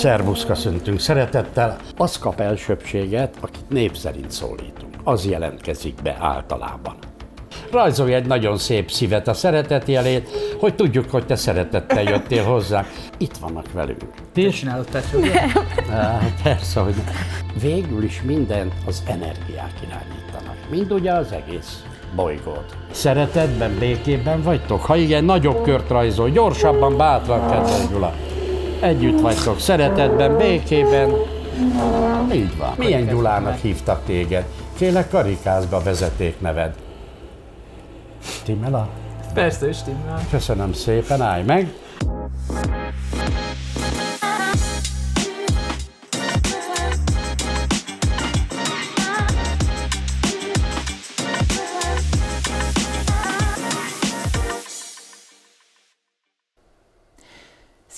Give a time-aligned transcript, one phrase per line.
[0.00, 1.76] Szervusz, köszöntünk szeretettel.
[1.96, 4.94] Az kap elsőbséget, akit név szerint szólítunk.
[5.04, 6.94] Az jelentkezik be általában.
[7.70, 10.28] Rajzolj egy nagyon szép szívet a szeretet jelét,
[10.58, 12.84] hogy tudjuk, hogy te szeretettel jöttél hozzá.
[13.18, 14.04] Itt vannak velünk.
[14.32, 14.58] Ti is?
[14.58, 14.86] Csinálod,
[16.42, 16.94] Persze, hogy
[17.60, 20.56] végül is mindent az energiák irányítanak.
[20.70, 22.76] Mind ugye az egész bolygót.
[22.90, 24.80] Szeretetben, békében vagytok?
[24.80, 28.14] Ha igen, nagyobb kört rajzol, gyorsabban, bátran, kedves Gyula.
[28.80, 31.10] Együtt vagytok, szeretetben, békében.
[32.32, 32.74] Így van.
[32.76, 34.44] Milyen Gyulának hívtak téged?
[34.76, 36.74] Kélek karikázba vezeték neved.
[38.44, 38.88] Timmel
[39.34, 40.20] Persze, stimmel.
[40.30, 41.72] Köszönöm szépen, állj meg.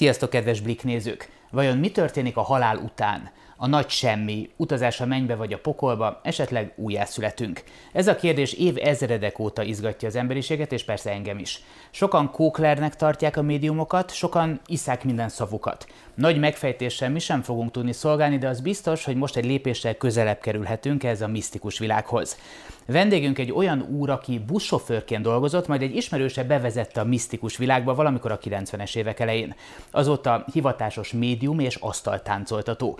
[0.03, 1.29] Sziasztok, kedves Blik nézők!
[1.51, 3.31] Vajon mi történik a halál után?
[3.57, 7.63] A nagy semmi, utazás a mennybe vagy a pokolba, esetleg újjászületünk?
[7.93, 11.63] Ez a kérdés év ezredek óta izgatja az emberiséget, és persze engem is.
[11.91, 15.87] Sokan kóklernek tartják a médiumokat, sokan iszák minden szavukat.
[16.15, 20.41] Nagy megfejtéssel mi sem fogunk tudni szolgálni, de az biztos, hogy most egy lépéssel közelebb
[20.41, 22.39] kerülhetünk ez a misztikus világhoz.
[22.87, 28.33] Vendégünk egy olyan úr, aki buszsofőrként dolgozott, majd egy ismerőse bevezette a misztikus világba valamikor
[28.33, 29.55] a 90-es évek elején.
[29.91, 32.99] Azóta hivatásos médium és asztaltáncoltató.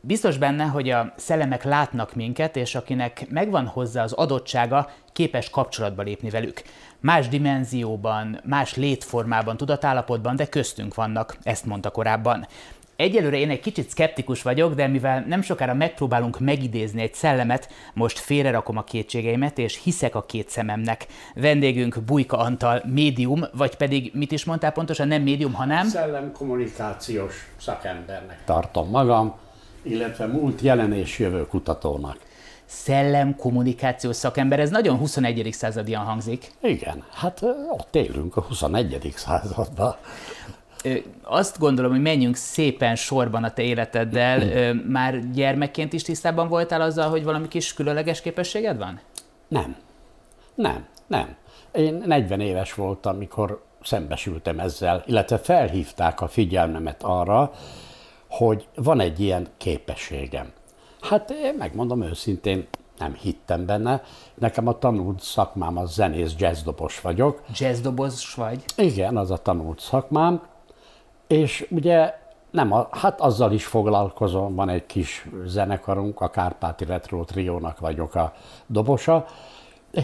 [0.00, 6.02] Biztos benne, hogy a szellemek látnak minket, és akinek megvan hozzá az adottsága, képes kapcsolatba
[6.02, 6.62] lépni velük.
[7.00, 12.46] Más dimenzióban, más létformában, tudatállapotban, de köztünk vannak, ezt mondta korábban.
[12.96, 18.18] Egyelőre én egy kicsit szkeptikus vagyok, de mivel nem sokára megpróbálunk megidézni egy szellemet, most
[18.18, 21.06] félrerakom a kétségeimet, és hiszek a két szememnek.
[21.34, 25.86] Vendégünk Bujka Antal, médium, vagy pedig mit is mondtál pontosan, nem médium, hanem...
[25.86, 29.34] Szellemkommunikációs szakembernek tartom magam,
[29.82, 32.18] illetve múlt jelen és jövő kutatónak.
[32.64, 35.48] Szellem, kommunikációs szakember, ez nagyon 21.
[35.52, 36.52] századian hangzik.
[36.60, 39.12] Igen, hát ott élünk a 21.
[39.16, 39.96] században.
[41.22, 44.74] Azt gondolom, hogy menjünk szépen sorban a te életeddel.
[44.74, 49.00] Már gyermekként is tisztában voltál azzal, hogy valami kis különleges képességed van?
[49.48, 49.76] Nem.
[50.54, 51.36] Nem, nem.
[51.72, 57.52] Én 40 éves voltam, amikor szembesültem ezzel, illetve felhívták a figyelmemet arra,
[58.28, 60.52] hogy van egy ilyen képességem.
[61.00, 62.66] Hát én megmondom őszintén,
[62.98, 64.02] nem hittem benne.
[64.34, 67.42] Nekem a tanult szakmám az zenész, jazzdobos vagyok.
[67.54, 68.64] Jazzdobos vagy?
[68.76, 70.42] Igen, az a tanult szakmám.
[71.26, 72.14] És ugye
[72.50, 78.14] nem, a, hát azzal is foglalkozom, van egy kis zenekarunk, a Kárpáti Retro Triónak vagyok
[78.14, 78.32] a
[78.66, 79.26] dobosa.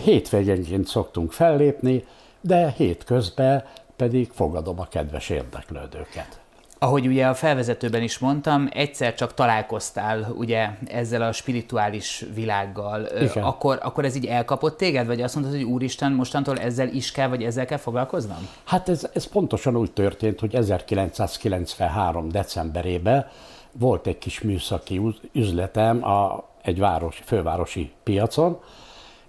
[0.05, 2.05] Hétvégenként szoktunk fellépni,
[2.41, 3.65] de hétközben
[3.97, 6.44] pedig fogadom a kedves érdeklődőket
[6.85, 13.45] ahogy ugye a felvezetőben is mondtam, egyszer csak találkoztál ugye ezzel a spirituális világgal, Igen.
[13.45, 17.29] akkor, akkor ez így elkapott téged, vagy azt mondtad, hogy úristen, mostantól ezzel is kell,
[17.29, 18.49] vagy ezzel kell foglalkoznom?
[18.65, 22.29] Hát ez, ez pontosan úgy történt, hogy 1993.
[22.29, 23.27] decemberében
[23.73, 25.01] volt egy kis műszaki
[25.33, 28.61] üzletem a, egy város, fővárosi piacon,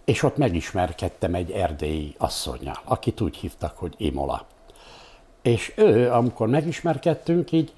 [0.06, 4.46] és ott megismerkedtem egy erdélyi asszonynal, akit úgy hívtak, hogy Imola.
[5.46, 7.74] És ő, amikor megismerkedtünk, így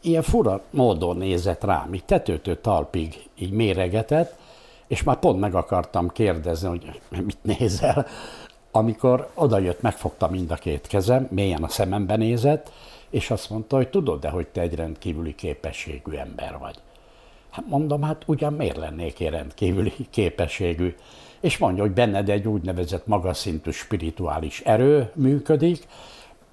[0.00, 4.38] ilyen fura módon nézett rám, így tetőtől talpig így méregetett,
[4.86, 8.06] és már pont meg akartam kérdezni, hogy mit nézel,
[8.70, 12.72] amikor odajött, megfogta mind a két kezem, mélyen a szemembe nézett,
[13.10, 16.76] és azt mondta, hogy tudod de hogy te egy rendkívüli képességű ember vagy.
[17.50, 20.94] Hát mondom, hát ugyan miért lennék én rendkívüli képességű?
[21.40, 25.86] És mondja, hogy benned egy úgynevezett magas szintű spirituális erő működik,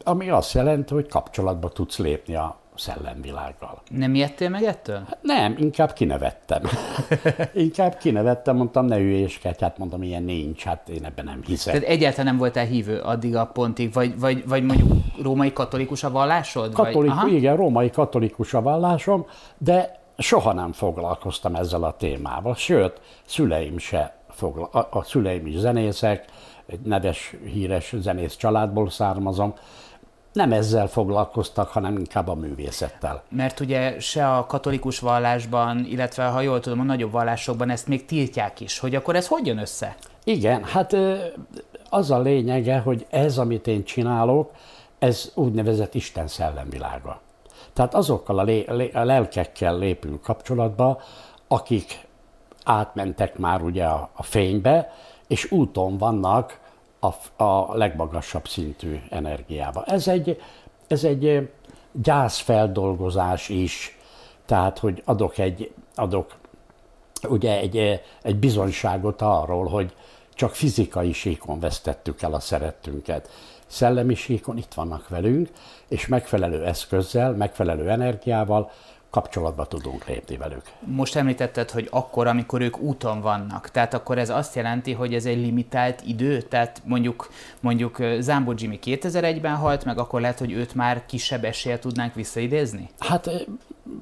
[0.06, 3.82] ami azt jelenti, hogy kapcsolatba tudsz lépni a szellemvilággal.
[3.90, 4.96] Nem ijedtél meg ettől?
[4.96, 6.62] Hát nem, inkább kinevettem.
[7.54, 11.74] inkább kinevettem, mondtam, ne hülyéskedj, hát mondom, ilyen nincs, hát én ebben nem hiszek.
[11.74, 16.12] Tehát egyáltalán nem voltál hívő addig a pontig, vagy, vagy, vagy mondjuk római katolikus a
[16.12, 16.74] vallásod?
[16.74, 17.34] Katolikus, vagy?
[17.34, 19.26] igen, római katolikus a vallásom,
[19.58, 25.58] de soha nem foglalkoztam ezzel a témával, sőt, szüleim se fogla- a, a szüleim is
[25.58, 26.26] zenészek,
[26.66, 29.54] egy neves, híres zenész családból származom,
[30.36, 33.24] nem ezzel foglalkoztak, hanem inkább a művészettel.
[33.30, 38.06] Mert ugye se a katolikus vallásban, illetve ha jól tudom, a nagyobb vallásokban ezt még
[38.06, 39.96] tiltják is, hogy akkor ez hogy jön össze?
[40.24, 40.96] Igen, hát
[41.90, 44.52] az a lényege, hogy ez, amit én csinálok,
[45.00, 47.22] ez úgynevezett Isten szellemvilága.
[47.74, 51.02] Tehát azokkal a, lé, a lelkekkel lépünk kapcsolatba,
[51.48, 52.08] akik
[52.64, 54.92] átmentek már ugye a, a fénybe,
[55.28, 56.60] és úton vannak
[57.06, 59.84] a, a legmagasabb szintű energiába.
[59.84, 60.42] Ez egy,
[60.88, 61.50] ez egy
[61.92, 63.98] gyászfeldolgozás is,
[64.46, 66.36] Tehát, hogy adok egy, adok
[67.30, 69.94] ugye egy, egy bizonyságot arról, hogy
[70.34, 73.30] csak fizikai síkon vesztettük el a szerettünket.
[73.68, 75.50] Szellemi síkon itt vannak velünk,
[75.88, 78.72] és megfelelő eszközzel, megfelelő energiával
[79.10, 80.62] kapcsolatba tudunk lépni velük.
[80.80, 85.26] Most említetted, hogy akkor, amikor ők úton vannak, tehát akkor ez azt jelenti, hogy ez
[85.26, 87.30] egy limitált idő, tehát mondjuk,
[87.60, 92.90] mondjuk Zámbó Jimmy 2001-ben halt, meg akkor lehet, hogy őt már kisebb esélye tudnánk visszaidézni?
[93.00, 93.30] Hát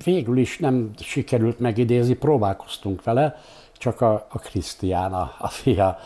[0.04, 3.36] végül is nem sikerült megidézni, próbálkoztunk vele,
[3.78, 6.00] csak a, a Krisztián, a, a fia,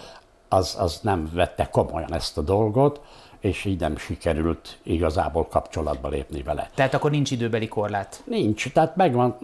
[0.49, 3.01] az, az nem vette komolyan ezt a dolgot,
[3.39, 6.69] és így nem sikerült igazából kapcsolatba lépni vele.
[6.75, 8.23] Tehát akkor nincs időbeli korlát?
[8.25, 9.37] Nincs, tehát megvan,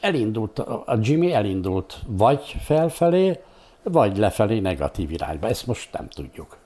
[0.00, 3.38] elindult, a Jimmy elindult vagy felfelé,
[3.82, 5.48] vagy lefelé negatív irányba.
[5.48, 6.56] Ezt most nem tudjuk.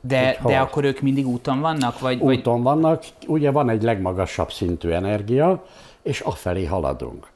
[0.00, 1.98] De, de akkor ők mindig úton vannak?
[1.98, 2.62] Vagy, úton vagy...
[2.62, 5.64] vannak, ugye van egy legmagasabb szintű energia,
[6.02, 7.30] és afelé haladunk.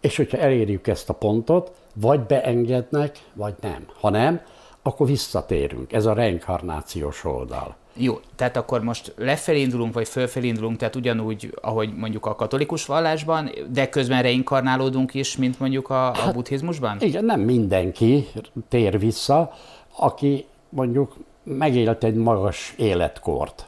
[0.00, 3.86] És hogyha elérjük ezt a pontot, vagy beengednek, vagy nem.
[4.00, 4.40] Ha nem,
[4.86, 5.92] akkor visszatérünk.
[5.92, 7.76] Ez a reinkarnációs oldal.
[7.96, 12.86] Jó, tehát akkor most lefelé indulunk, vagy fölfelé indulunk, tehát ugyanúgy, ahogy mondjuk a katolikus
[12.86, 16.96] vallásban, de közben reinkarnálódunk is, mint mondjuk a, hát, a buddhizmusban?
[17.00, 18.26] Igen, nem mindenki
[18.68, 19.52] tér vissza,
[19.96, 23.66] aki mondjuk megélt egy magas életkort,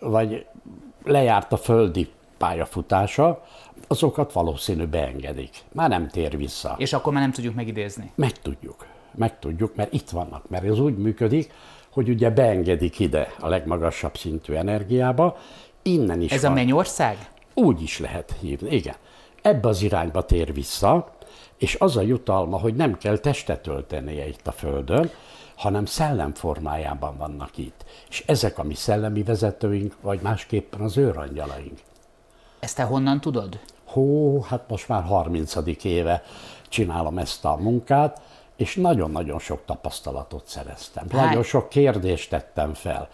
[0.00, 0.46] vagy
[1.04, 2.08] lejárt a földi
[2.38, 3.44] pályafutása,
[3.88, 5.50] azokat valószínű beengedik.
[5.72, 6.74] Már nem tér vissza.
[6.78, 8.10] És akkor már nem tudjuk megidézni?
[8.14, 10.48] Meg tudjuk meg tudjuk, mert itt vannak.
[10.48, 11.52] Mert ez úgy működik,
[11.90, 15.36] hogy ugye beengedik ide a legmagasabb szintű energiába,
[15.82, 16.50] innen is Ez van.
[16.50, 17.30] a mennyország?
[17.54, 18.94] Úgy is lehet hívni, igen.
[19.42, 21.14] Ebbe az irányba tér vissza,
[21.58, 25.10] és az a jutalma, hogy nem kell testet öltenie itt a Földön,
[25.56, 27.84] hanem szellem formájában vannak itt.
[28.08, 31.78] És ezek a mi szellemi vezetőink, vagy másképpen az őrangyalaink.
[32.60, 33.58] Ezt te honnan tudod?
[33.84, 35.54] Hó, hát most már 30.
[35.82, 36.22] éve
[36.68, 38.20] csinálom ezt a munkát,
[38.56, 41.06] és nagyon-nagyon sok tapasztalatot szereztem.
[41.10, 41.26] Hány...
[41.26, 43.08] Nagyon sok kérdést tettem fel,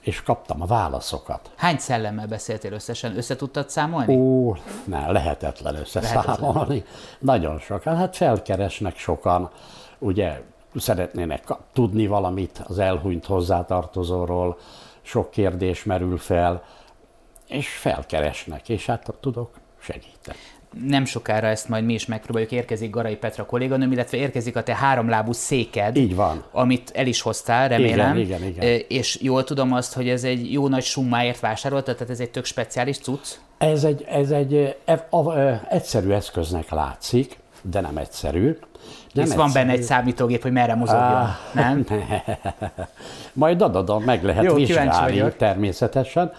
[0.00, 1.50] és kaptam a válaszokat.
[1.56, 3.16] Hány szellemmel beszéltél összesen?
[3.16, 4.16] Össze tudtad számolni?
[4.16, 4.54] Ó,
[4.84, 6.58] ne, lehetetlen összeszámolni.
[6.58, 6.84] Lehetetlen.
[7.18, 7.82] Nagyon sok.
[7.82, 9.50] Hát felkeresnek sokan,
[9.98, 10.40] ugye
[10.74, 14.58] szeretnének tudni valamit az elhunyt hozzátartozóról,
[15.02, 16.62] sok kérdés merül fel,
[17.46, 20.38] és felkeresnek, és hát tudok segíteni
[20.86, 24.74] nem sokára ezt majd mi is megpróbáljuk, érkezik Garai Petra kolléganőm, illetve érkezik a te
[24.74, 25.96] háromlábú széked.
[25.96, 26.44] Így van.
[26.52, 28.16] Amit el is hoztál, remélem.
[28.16, 28.84] Igen, igen, igen.
[28.88, 32.44] És jól tudom azt, hogy ez egy jó nagy summáért vásároltad, tehát ez egy tök
[32.44, 33.28] speciális cucc?
[33.58, 38.58] Ez egy, ez egy e, a, a, egyszerű eszköznek látszik, de nem egyszerű.
[39.12, 41.86] Nem Hisz van benne egy számítógép, hogy merre mozogjon, ah, nem?
[43.32, 46.32] Majd adadon meg lehet Jó, vizsgálni természetesen.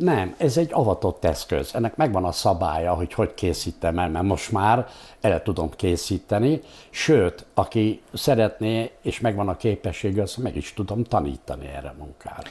[0.00, 1.74] Nem, ez egy avatott eszköz.
[1.74, 4.86] Ennek megvan a szabálya, hogy hogy készítem el, mert most már
[5.20, 6.60] el tudom készíteni,
[6.90, 12.48] sőt, aki szeretné, és megvan a képessége, azt meg is tudom tanítani erre munkára.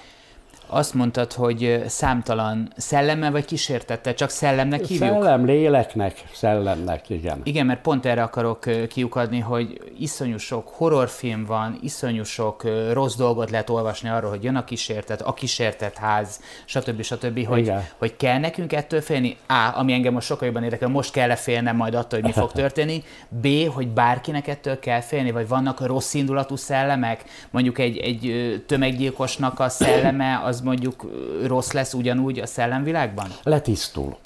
[0.71, 5.09] Azt mondtad, hogy számtalan szellemmel vagy kísértette, csak szellemnek hívjuk?
[5.09, 7.41] Szellem, léleknek, szellemnek, igen.
[7.43, 13.49] Igen, mert pont erre akarok kiukadni, hogy iszonyú sok horrorfilm van, iszonyú sok rossz dolgot
[13.49, 17.01] lehet olvasni arról, hogy jön a kísértet, a kísértet ház, stb.
[17.01, 17.45] stb.
[17.45, 19.37] Hogy, hogy kell nekünk ettől félni?
[19.47, 22.51] A, ami engem most sokkal jobban érdekel, most kell-e félnem majd attól, hogy mi fog
[22.61, 23.03] történni?
[23.27, 27.23] B, hogy bárkinek ettől kell félni, vagy vannak rossz indulatú szellemek?
[27.49, 31.05] Mondjuk egy, egy tömeggyilkosnak a szelleme az az mondjuk
[31.45, 33.27] rossz lesz ugyanúgy a szellemvilágban?
[33.43, 34.17] Letisztul.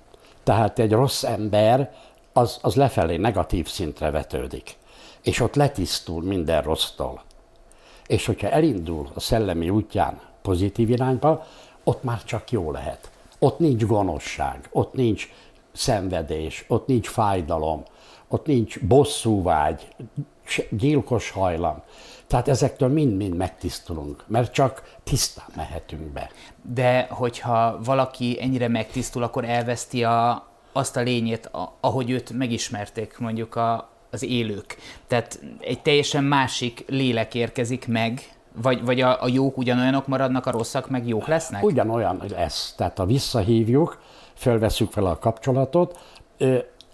[0.44, 1.94] Tehát egy rossz ember
[2.34, 4.75] az, az lefelé negatív szintre vetődik.
[5.22, 7.22] És ott letisztul minden rossztól.
[8.08, 11.46] És hogyha elindul a szellemi útján pozitív irányba,
[11.84, 13.12] ott már csak jó lehet.
[13.40, 15.30] Ott nincs gonoszság, ott nincs
[15.72, 17.84] szenvedés, ott nincs fájdalom,
[18.28, 19.88] ott nincs bosszúvágy,
[20.70, 21.82] gyilkos hajlam.
[22.28, 26.30] Tehát ezektől mind-mind megtisztulunk, mert csak tisztán mehetünk be.
[26.74, 33.18] De hogyha valaki ennyire megtisztul, akkor elveszti a, azt a lényét, a, ahogy őt megismerték
[33.18, 34.78] mondjuk a, az élők.
[35.08, 38.22] Tehát egy teljesen másik lélek érkezik meg,
[38.62, 41.64] vagy, vagy a, a jók ugyanolyanok maradnak, a rosszak meg jók lesznek?
[41.64, 42.74] Ugyanolyan lesz.
[42.78, 44.02] Tehát ha visszahívjuk,
[44.34, 46.00] felveszünk fel a kapcsolatot,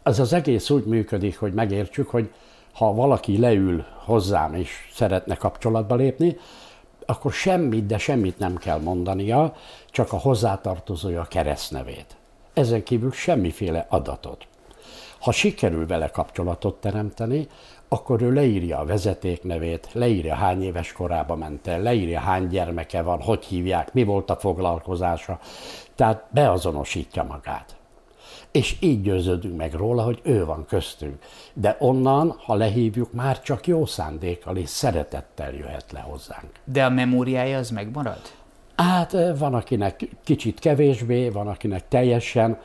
[0.03, 2.32] ez az egész úgy működik, hogy megértsük, hogy
[2.73, 6.38] ha valaki leül hozzám és szeretne kapcsolatba lépni,
[7.05, 9.53] akkor semmit, de semmit nem kell mondania,
[9.89, 12.17] csak a hozzátartozója keresztnevét.
[12.53, 14.47] Ezen kívül semmiféle adatot.
[15.19, 17.47] Ha sikerül vele kapcsolatot teremteni,
[17.88, 23.21] akkor ő leírja a vezetéknevét, leírja hány éves korába ment el, leírja hány gyermeke van,
[23.21, 25.39] hogy hívják, mi volt a foglalkozása,
[25.95, 27.78] tehát beazonosítja magát.
[28.51, 31.24] És így győződünk meg róla, hogy ő van köztünk.
[31.53, 36.50] De onnan, ha lehívjuk, már csak jó szándékkal és szeretettel jöhet le hozzánk.
[36.63, 38.22] De a memóriája az megmarad?
[38.75, 42.58] Hát van, akinek kicsit kevésbé, van, akinek teljesen.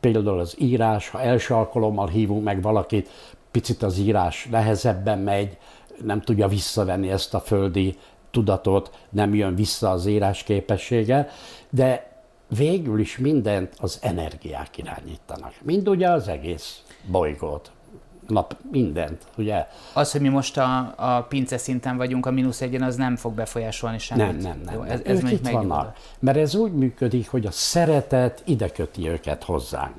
[0.00, 3.08] Például az írás, ha első alkalommal hívunk meg valakit,
[3.50, 5.56] picit az írás nehezebben megy,
[6.04, 7.96] nem tudja visszavenni ezt a földi
[8.30, 11.28] tudatot, nem jön vissza az írás képessége,
[11.70, 12.17] de
[12.48, 15.54] végül is mindent az energiák irányítanak.
[15.62, 17.70] Mind ugye az egész bolygót,
[18.26, 19.66] nap, mindent, ugye?
[19.92, 23.34] Az, hogy mi most a, a pince szinten vagyunk, a mínusz egyen, az nem fog
[23.34, 24.26] befolyásolni semmit.
[24.26, 24.74] Nem, nem, nem.
[24.74, 25.96] Jó, ez, ez ők itt vannak.
[26.18, 29.96] Mert ez úgy működik, hogy a szeretet ide köti őket hozzánk.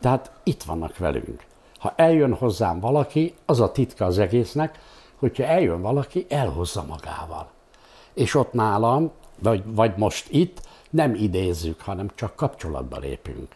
[0.00, 1.44] Tehát itt vannak velünk.
[1.78, 4.78] Ha eljön hozzám valaki, az a titka az egésznek,
[5.16, 7.50] hogyha eljön valaki, elhozza magával.
[8.14, 10.60] És ott nálam, vagy, vagy most itt,
[10.92, 13.48] nem idézzük, hanem csak kapcsolatba lépünk.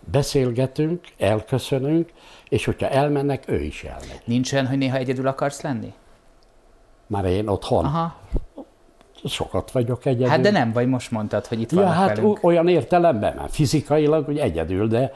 [0.00, 2.12] Beszélgetünk, elköszönünk,
[2.48, 4.20] és hogyha elmennek, ő is elmegy.
[4.24, 5.92] Nincs olyan, hogy néha egyedül akarsz lenni?
[7.06, 8.16] Már én otthon Aha.
[9.24, 10.28] sokat vagyok egyedül.
[10.28, 12.44] Hát de nem, vagy most mondtad, hogy itt Ja, vannak hát velünk.
[12.44, 15.14] olyan értelemben, mert fizikailag hogy egyedül, de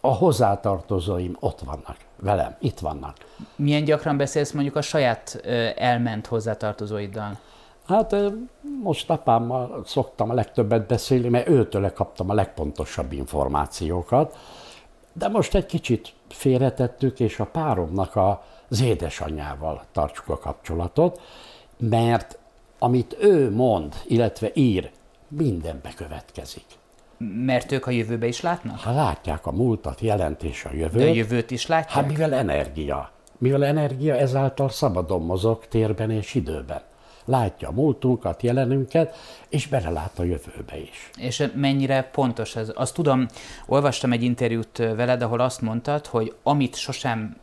[0.00, 3.16] a hozzátartozóim ott vannak, velem, itt vannak.
[3.56, 5.40] Milyen gyakran beszélsz mondjuk a saját
[5.76, 7.38] elment hozzátartozóiddal?
[7.86, 8.16] Hát
[8.82, 14.36] most apámmal szoktam a legtöbbet beszélni, mert őtőle kaptam a legpontosabb információkat,
[15.12, 21.20] de most egy kicsit félretettük, és a páromnak a, az édesanyjával tartsuk a kapcsolatot,
[21.78, 22.38] mert
[22.78, 24.90] amit ő mond, illetve ír,
[25.28, 26.64] mindenbe következik.
[27.18, 28.78] Mert ők a jövőbe is látnak?
[28.78, 31.90] Ha látják a múltat, jelent és a jövőt, De a jövőt is látják?
[31.92, 33.10] hát mivel energia.
[33.38, 36.80] Mivel energia, ezáltal szabadon mozog térben és időben.
[37.26, 39.16] Látja a múltunkat, jelenünket,
[39.48, 41.10] és belelát a jövőbe is.
[41.18, 42.72] És mennyire pontos ez?
[42.74, 43.26] Azt tudom,
[43.66, 47.36] olvastam egy interjút veled, ahol azt mondtad, hogy amit sosem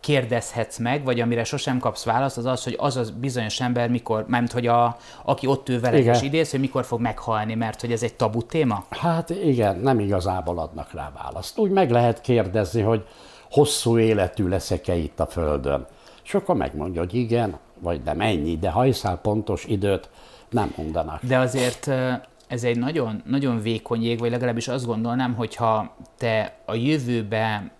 [0.00, 4.24] kérdezhetsz meg, vagy amire sosem kapsz választ, az az, hogy az az bizonyos ember mikor,
[4.28, 6.14] mármint hogy a, aki ott ül veled Igen.
[6.14, 8.84] és idéz, hogy mikor fog meghalni, mert hogy ez egy tabu téma?
[8.90, 11.58] Hát igen, nem igazából adnak rá választ.
[11.58, 13.06] Úgy meg lehet kérdezni, hogy
[13.50, 15.86] hosszú életű leszek-e itt a Földön.
[16.24, 20.10] És akkor megmondja, hogy igen, vagy nem ennyi, de hajszál pontos időt
[20.50, 21.24] nem mondanak.
[21.24, 21.90] De azért
[22.46, 27.70] ez egy nagyon, nagyon vékony jég, vagy legalábbis azt gondolnám, hogyha te a jövőbe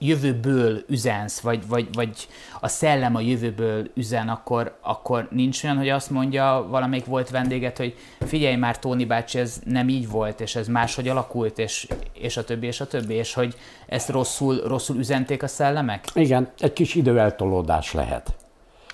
[0.00, 2.28] jövőből üzensz, vagy, vagy, vagy
[2.60, 7.78] a szellem a jövőből üzen, akkor, akkor nincs olyan, hogy azt mondja valamelyik volt vendéget,
[7.78, 12.36] hogy figyelj már, Tóni bácsi, ez nem így volt, és ez máshogy alakult, és, és
[12.36, 13.54] a többi, és a többi, és hogy
[13.86, 16.04] ezt rosszul, rosszul üzenték a szellemek?
[16.14, 18.34] Igen, egy kis időeltolódás lehet.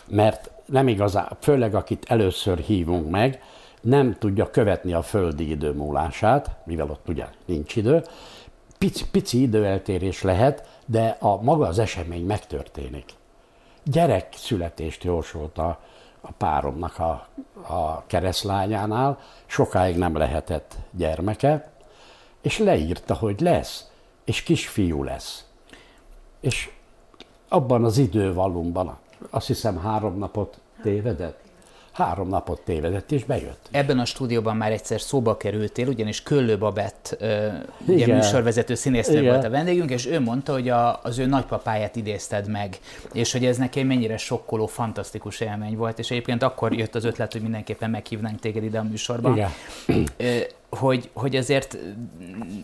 [0.09, 3.43] Mert nem igazán, főleg akit először hívunk meg,
[3.81, 8.03] nem tudja követni a földi idő múlását, mivel ott ugye nincs idő.
[8.79, 13.05] Pici, pici időeltérés lehet, de a maga az esemény megtörténik.
[13.83, 15.81] Gyerek születést jósolt a,
[16.21, 17.29] a páromnak a,
[17.67, 21.73] a keresztlányánál, sokáig nem lehetett gyermeke,
[22.41, 23.91] és leírta, hogy lesz,
[24.25, 25.45] és kisfiú lesz.
[26.41, 26.71] És
[27.49, 28.99] abban az idővallumban,
[29.31, 31.39] azt hiszem három napot tévedett,
[31.93, 33.69] három napot tévedett, és bejött.
[33.71, 37.17] Ebben a stúdióban már egyszer szóba kerültél, ugyanis Köllő Babett,
[37.87, 38.17] ugye Igen.
[38.17, 39.33] műsorvezető színésznő Igen.
[39.33, 42.79] volt a vendégünk, és ő mondta, hogy a, az ő nagypapáját idézted meg,
[43.13, 47.33] és hogy ez neki mennyire sokkoló, fantasztikus élmény volt, és egyébként akkor jött az ötlet,
[47.33, 49.31] hogy mindenképpen meghívnánk téged ide a műsorba.
[49.31, 49.51] Igen.
[50.71, 52.59] Hogy, hogy azért mm,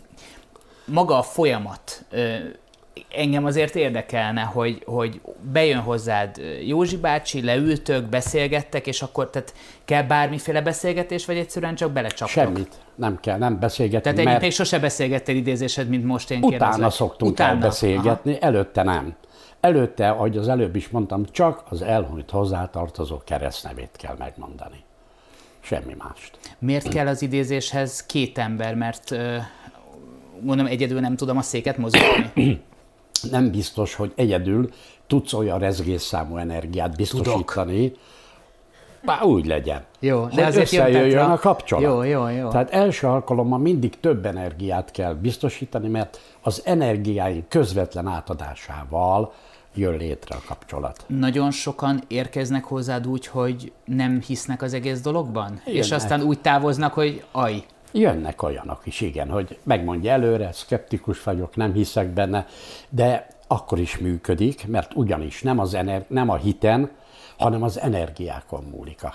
[0.84, 2.04] maga a folyamat
[3.08, 5.20] engem azért érdekelne, hogy, hogy
[5.52, 9.54] bejön hozzád Józsi bácsi, leültök, beszélgettek, és akkor tehát
[9.84, 12.28] kell bármiféle beszélgetés, vagy egyszerűen csak belecsaptok?
[12.28, 16.38] Semmit nem kell, nem beszélgetni, Tehát egyébként mert még sose beszélgettél idézésed, mint most én
[16.42, 16.90] utána kérdezlek.
[16.90, 17.50] szoktunk Utána.
[17.50, 19.14] elbeszélgetni, előtte nem.
[19.60, 24.84] Előtte, ahogy az előbb is mondtam, csak az elhunyt hozzátartozó keresztnevét kell megmondani.
[25.60, 26.38] Semmi mást.
[26.58, 29.14] Miért kell az idézéshez két ember, mert
[30.40, 32.60] mondom, egyedül nem tudom a széket mozgatni?
[33.22, 34.70] Nem biztos, hogy egyedül
[35.06, 37.92] tudsz olyan rezgésszámú energiát biztosítani,
[39.04, 39.84] Bár úgy legyen.
[39.98, 41.84] Jó, de hogy azért jön összejöjjön a kapcsolat.
[41.84, 42.48] Jó, jó, jó.
[42.48, 49.32] Tehát első alkalommal mindig több energiát kell biztosítani, mert az energiáink közvetlen átadásával
[49.74, 51.04] jön létre a kapcsolat.
[51.06, 55.60] Nagyon sokan érkeznek hozzád úgy, hogy nem hisznek az egész dologban?
[55.64, 55.92] És Jönnek.
[55.92, 61.72] aztán úgy távoznak, hogy aj, Jönnek olyanok is, igen, hogy megmondja előre, szkeptikus vagyok, nem
[61.72, 62.46] hiszek benne,
[62.88, 66.90] de akkor is működik, mert ugyanis nem, az ener- nem a hiten,
[67.38, 69.14] hanem az energiákon múlik a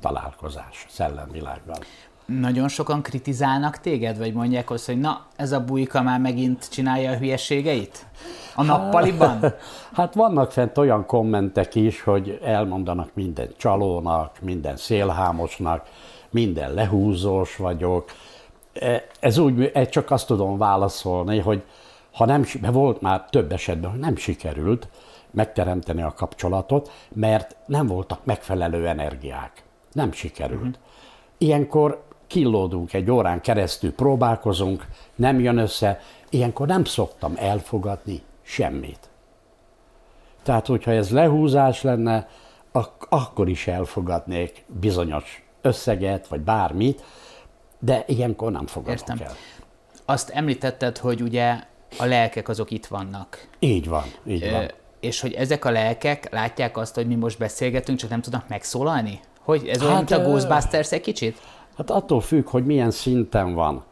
[0.00, 1.76] találkozás szellemvilágban.
[2.26, 7.10] Nagyon sokan kritizálnak téged, vagy mondják azt, hogy na, ez a bujka már megint csinálja
[7.10, 8.06] a hülyeségeit?
[8.54, 9.38] A nappaliban?
[9.92, 15.86] Hát vannak fent olyan kommentek is, hogy elmondanak minden csalónak, minden szélhámosnak,
[16.36, 18.10] minden lehúzós vagyok.
[18.72, 21.62] E, Ez úgy, ez csak azt tudom válaszolni, hogy
[22.12, 24.88] ha nem, mert volt már több esetben, hogy nem sikerült
[25.30, 29.62] megteremteni a kapcsolatot, mert nem voltak megfelelő energiák.
[29.92, 30.78] Nem sikerült.
[31.38, 36.00] Ilyenkor killódunk egy órán keresztül, próbálkozunk, nem jön össze,
[36.30, 39.08] ilyenkor nem szoktam elfogadni semmit.
[40.42, 42.28] Tehát, hogyha ez lehúzás lenne,
[42.72, 47.02] ak- akkor is elfogadnék bizonyos összeget, vagy bármit,
[47.78, 49.18] de ilyenkor nem fogadok Értem.
[49.26, 49.34] el.
[50.04, 51.60] Azt említetted, hogy ugye
[51.98, 53.48] a lelkek azok itt vannak.
[53.58, 54.70] Így van, így Ö, van.
[55.00, 59.20] és hogy ezek a lelkek látják azt, hogy mi most beszélgetünk, csak nem tudnak megszólalni?
[59.40, 61.40] Hogy ez olyan, Hát, mint a Ghostbusters egy kicsit?
[61.76, 63.84] Hát attól függ, hogy milyen szinten van.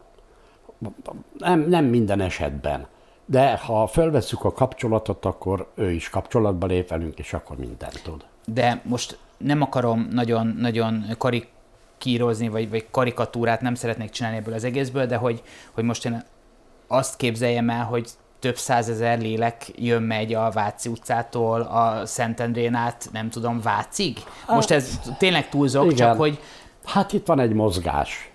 [1.38, 2.86] Nem, nem minden esetben.
[3.26, 8.24] De ha felvesszük a kapcsolatot, akkor ő is kapcsolatba lép velünk, és akkor mindent tud.
[8.46, 11.04] De most nem akarom nagyon, nagyon
[11.98, 16.24] karikírozni, vagy, vagy karikatúrát nem szeretnék csinálni ebből az egészből, de hogy, hogy most én
[16.86, 18.08] azt képzeljem el, hogy
[18.38, 24.18] több százezer lélek jön-megy a Váci utcától a Szentendrén át, nem tudom, Vácig?
[24.48, 25.96] Most ez tényleg túlzok, Igen.
[25.96, 26.38] csak hogy
[26.84, 28.30] Hát itt van egy mozgás.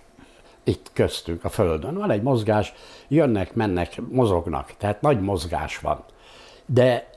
[0.63, 2.73] Itt köztünk a Földön van egy mozgás,
[3.07, 6.03] jönnek, mennek, mozognak, tehát nagy mozgás van.
[6.65, 7.09] De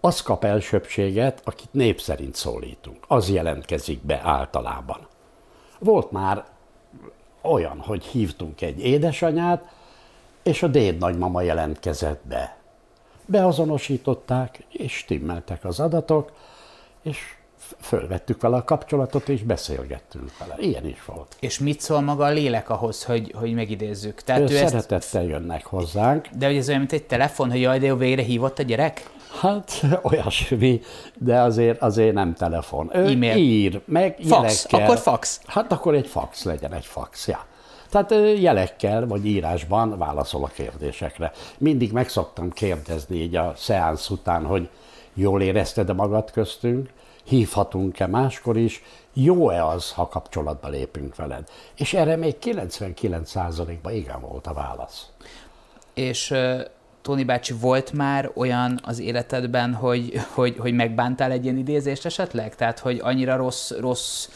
[0.00, 3.04] az kap elsőbséget, akit név szerint szólítunk.
[3.08, 5.06] Az jelentkezik be általában.
[5.84, 6.44] Volt már
[7.40, 9.72] olyan, hogy hívtunk egy édesanyát,
[10.42, 12.56] és a déd nagymama jelentkezett be.
[13.26, 16.32] Beazonosították, és stimmeltek az adatok,
[17.02, 17.18] és
[17.80, 20.54] fölvettük vele a kapcsolatot, és beszélgettünk vele.
[20.58, 21.36] Ilyen is volt.
[21.40, 24.20] és mit szól maga a lélek ahhoz, hogy, hogy megidézzük?
[24.20, 26.28] Tehát Ő ő ezt, szeretettel jönnek hozzánk.
[26.38, 29.10] de hogy ez olyan, mint egy telefon, hogy jaj, de jó, végre hívott a gyerek?
[29.40, 30.80] Hát olyasmi,
[31.18, 32.90] de azért, azért nem telefon.
[32.96, 33.36] Ő E-mail.
[33.36, 34.30] ír, meg Fax.
[34.30, 34.82] jelekkel.
[34.82, 35.40] Akkor fax.
[35.46, 37.46] Hát akkor egy fax legyen, egy fax, ja.
[37.90, 41.32] Tehát jelekkel vagy írásban válaszol a kérdésekre.
[41.58, 44.68] Mindig meg szoktam kérdezni így a szeánsz után, hogy
[45.14, 46.88] jól érezted-e magad köztünk,
[47.24, 51.48] hívhatunk-e máskor is, jó-e az, ha kapcsolatba lépünk veled?
[51.76, 55.06] És erre még 99%-ban igen volt a válasz.
[55.94, 56.34] És
[57.04, 62.54] Tóni bácsi, volt már olyan az életedben, hogy, hogy, hogy megbántál egy ilyen idézést esetleg?
[62.54, 64.28] Tehát, hogy annyira rossz, rossz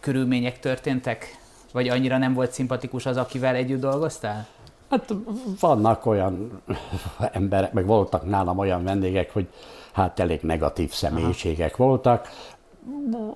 [0.00, 1.38] körülmények történtek?
[1.72, 4.46] Vagy annyira nem volt szimpatikus az, akivel együtt dolgoztál?
[4.90, 5.14] Hát
[5.60, 6.62] vannak olyan
[7.32, 9.48] emberek, meg voltak nálam olyan vendégek, hogy
[9.92, 11.84] hát elég negatív személyiségek Aha.
[11.84, 12.28] voltak.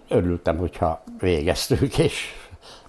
[0.09, 2.33] Örültem, hogyha végeztük, és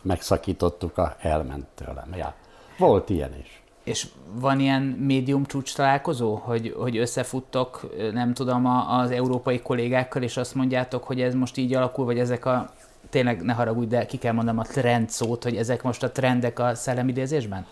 [0.02, 2.14] megszakítottuk, a, elment tőlem.
[2.16, 2.34] Ja.
[2.78, 3.62] Volt ilyen is.
[3.90, 4.08] És
[4.40, 10.56] van ilyen médium csúcs találkozó, hogy, hogy összefuttok, nem tudom, az európai kollégákkal, és azt
[10.56, 12.70] mondjátok, hogy ez most így alakul, vagy ezek a,
[13.10, 16.60] tényleg ne haragudj, de ki kell mondanom a trend szót, hogy ezek most a trendek
[16.60, 17.66] a szellemidézésben?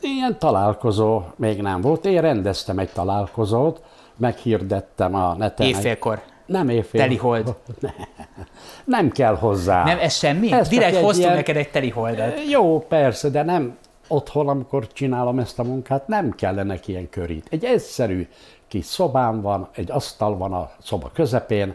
[0.00, 2.04] Ilyen találkozó még nem volt.
[2.06, 3.80] Én rendeztem egy találkozót,
[4.16, 5.66] meghirdettem a neten.
[5.66, 6.22] egy- Évfélkor.
[6.46, 7.00] Nem évfél.
[7.00, 7.54] Telihold.
[8.84, 9.84] Nem kell hozzá.
[9.84, 10.52] Nem, ez semmi?
[10.52, 12.34] Ez Direkt egy hoztunk ilyen- neked egy teliholdat.
[12.50, 13.76] Jó, persze, de nem
[14.12, 17.46] otthon, amikor csinálom ezt a munkát, nem kellene ilyen körít.
[17.50, 18.28] Egy egyszerű
[18.68, 21.74] kis szobám van, egy asztal van a szoba közepén,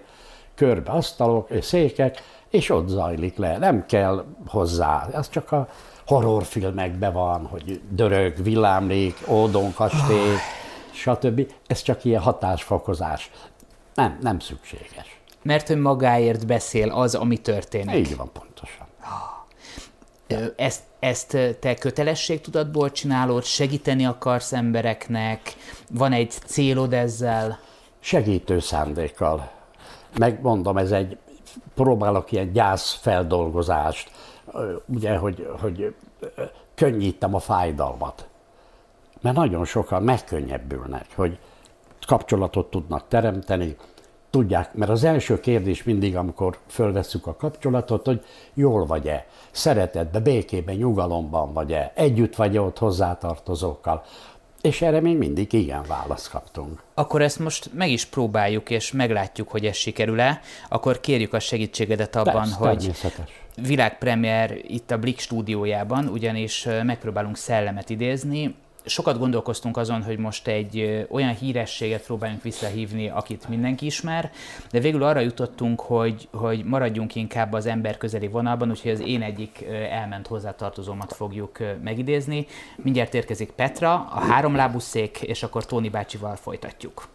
[0.55, 3.57] körbe asztalok és székek, és ott zajlik le.
[3.57, 5.07] Nem kell hozzá.
[5.13, 5.67] Ez csak a
[6.05, 10.35] horrorfilmekben van, hogy dörög, villámlék, ódon, kastély,
[10.91, 11.51] stb.
[11.67, 13.31] Ez csak ilyen hatásfokozás.
[13.93, 15.19] Nem, nem szükséges.
[15.41, 17.95] Mert hogy magáért beszél az, ami történik.
[17.95, 18.87] Így van pontosan.
[20.55, 25.55] Ezt, ezt te kötelességtudatból csinálod, segíteni akarsz embereknek,
[25.89, 27.59] van egy célod ezzel?
[28.07, 29.51] segítő szándékkal.
[30.17, 31.17] Megmondom, ez egy,
[31.75, 34.11] próbálok ilyen gyászfeldolgozást,
[34.85, 35.95] ugye, hogy, hogy
[36.75, 38.27] könnyítem a fájdalmat.
[39.21, 41.39] Mert nagyon sokan megkönnyebbülnek, hogy
[42.07, 43.75] kapcsolatot tudnak teremteni,
[44.29, 50.75] tudják, mert az első kérdés mindig, amikor fölvesszük a kapcsolatot, hogy jól vagy-e, szeretetbe, békében,
[50.75, 54.03] nyugalomban vagy-e, együtt vagy-e ott hozzátartozókkal.
[54.61, 56.81] És erre még mindig igen választ kaptunk.
[56.93, 60.41] Akkor ezt most meg is próbáljuk, és meglátjuk, hogy ez sikerül-e.
[60.69, 62.93] Akkor kérjük a segítségedet abban, Persze, hogy
[63.61, 68.55] világpremier itt a Blick stúdiójában, ugyanis megpróbálunk szellemet idézni.
[68.87, 74.31] Sokat gondolkoztunk azon, hogy most egy olyan hírességet próbáljunk visszahívni, akit mindenki ismer,
[74.71, 79.21] de végül arra jutottunk, hogy, hogy maradjunk inkább az ember közeli vonalban, úgyhogy az én
[79.21, 82.45] egyik elment hozzátartozómat fogjuk megidézni.
[82.75, 87.07] Mindjárt érkezik Petra, a háromlábú szék, és akkor Tóni bácsival folytatjuk.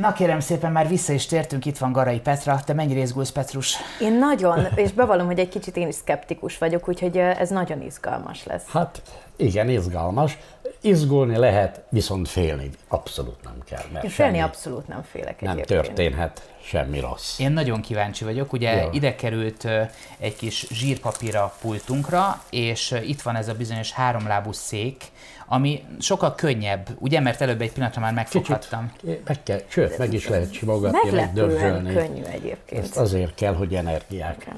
[0.00, 2.60] Na kérem szépen, már vissza is tértünk, itt van Garai Petra.
[2.64, 3.76] Te mennyire izgulsz, Petrus?
[4.00, 8.44] Én nagyon, és bevallom, hogy egy kicsit én is szkeptikus vagyok, úgyhogy ez nagyon izgalmas
[8.44, 8.62] lesz.
[8.68, 9.02] Hát
[9.36, 10.38] igen, izgalmas.
[10.80, 13.82] Izgulni lehet, viszont félni abszolút nem kell.
[13.92, 15.82] Mert Én félni semmi abszolút nem félek nem egyébként.
[15.82, 17.38] történhet semmi rossz.
[17.38, 18.52] Én nagyon kíváncsi vagyok.
[18.52, 18.88] Ugye Jó.
[18.92, 19.68] ide került
[20.18, 25.04] egy kis zsírpapír a pultunkra, és itt van ez a bizonyos háromlábú szék,
[25.46, 27.20] ami sokkal könnyebb, ugye?
[27.20, 28.92] Mert előbb egy pillanatra már megfoghattam.
[29.24, 31.92] Meg kell, sőt, meg is lehet simogatni, meg dörzsölni.
[31.94, 32.84] könnyű egyébként.
[32.84, 34.48] Ezt azért kell, hogy energiák.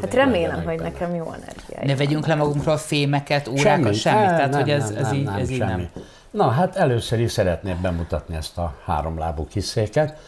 [0.00, 0.82] Hát remélem, hogy benne.
[0.82, 1.86] nekem jó energiája.
[1.86, 4.28] Ne vegyünk le magunkról fémeket, órákat, semmit.
[4.30, 5.70] Á, Tehát, nem, hogy ez, nem, ez, nem, így, nem, ez így semmi.
[5.70, 6.04] nem.
[6.30, 10.18] Na, hát először is szeretném bemutatni ezt a háromlábú kiszéket.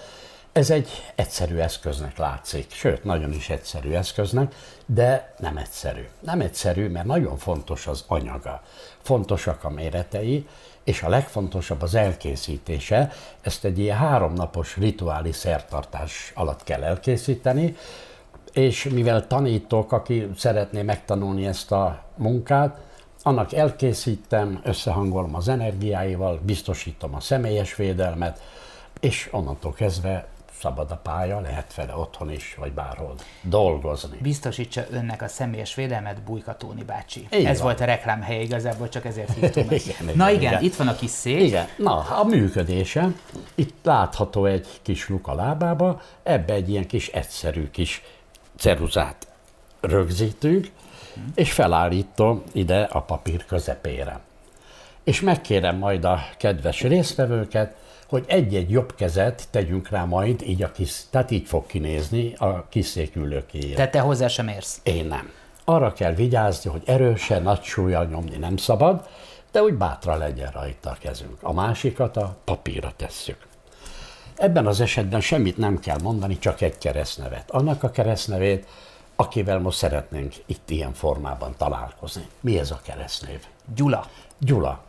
[0.53, 4.55] Ez egy egyszerű eszköznek látszik, sőt, nagyon is egyszerű eszköznek,
[4.87, 6.09] de nem egyszerű.
[6.21, 8.63] Nem egyszerű, mert nagyon fontos az anyaga,
[9.03, 10.47] fontosak a méretei,
[10.85, 13.13] és a legfontosabb az elkészítése.
[13.41, 17.77] Ezt egy ilyen háromnapos rituális szertartás alatt kell elkészíteni,
[18.53, 22.79] és mivel tanítok, aki szeretné megtanulni ezt a munkát,
[23.23, 28.41] annak elkészítem, összehangolom az energiáival, biztosítom a személyes védelmet,
[29.01, 30.27] és onnantól kezdve
[30.63, 34.19] szabad a pálya, lehet vele otthon is, vagy bárhol dolgozni.
[34.21, 37.29] Biztosítsa önnek a személyes védelmet Bújka Tóni bácsi.
[37.35, 39.81] Így ez volt a reklámhelye igazából, csak ezért hívtunk meg.
[40.01, 40.63] Igen, Na igen, igen, igen.
[40.63, 41.41] itt van a kis szék.
[41.41, 43.09] Igen, na, a működése.
[43.55, 48.03] Itt látható egy kis luk a lábába, ebbe egy ilyen kis egyszerű kis
[48.63, 49.27] ceruzát
[49.81, 50.71] rögzítünk,
[51.35, 54.21] és felállítom ide a papír közepére.
[55.05, 57.75] És megkérem majd a kedves résztvevőket,
[58.09, 62.67] hogy egy-egy jobb kezet tegyünk rá majd, így a kis, tehát így fog kinézni a
[62.69, 63.75] kiszékülőkéjére.
[63.75, 64.81] Tehát te hozzá sem érsz.
[64.83, 65.31] Én nem.
[65.65, 69.09] Arra kell vigyázni, hogy erősen, nagy súlyjal nyomni nem szabad,
[69.53, 71.37] de úgy bátra legyen rajta a kezünk.
[71.41, 73.51] A másikat a papírra tesszük.
[74.37, 77.51] Ebben az esetben semmit nem kell mondani, csak egy keresztnevet.
[77.51, 78.67] Annak a keresztnevét,
[79.17, 82.27] akivel most szeretnénk itt ilyen formában találkozni.
[82.41, 83.41] Mi ez a keresztnév?
[83.75, 84.07] Gyula.
[84.39, 84.83] Gyula.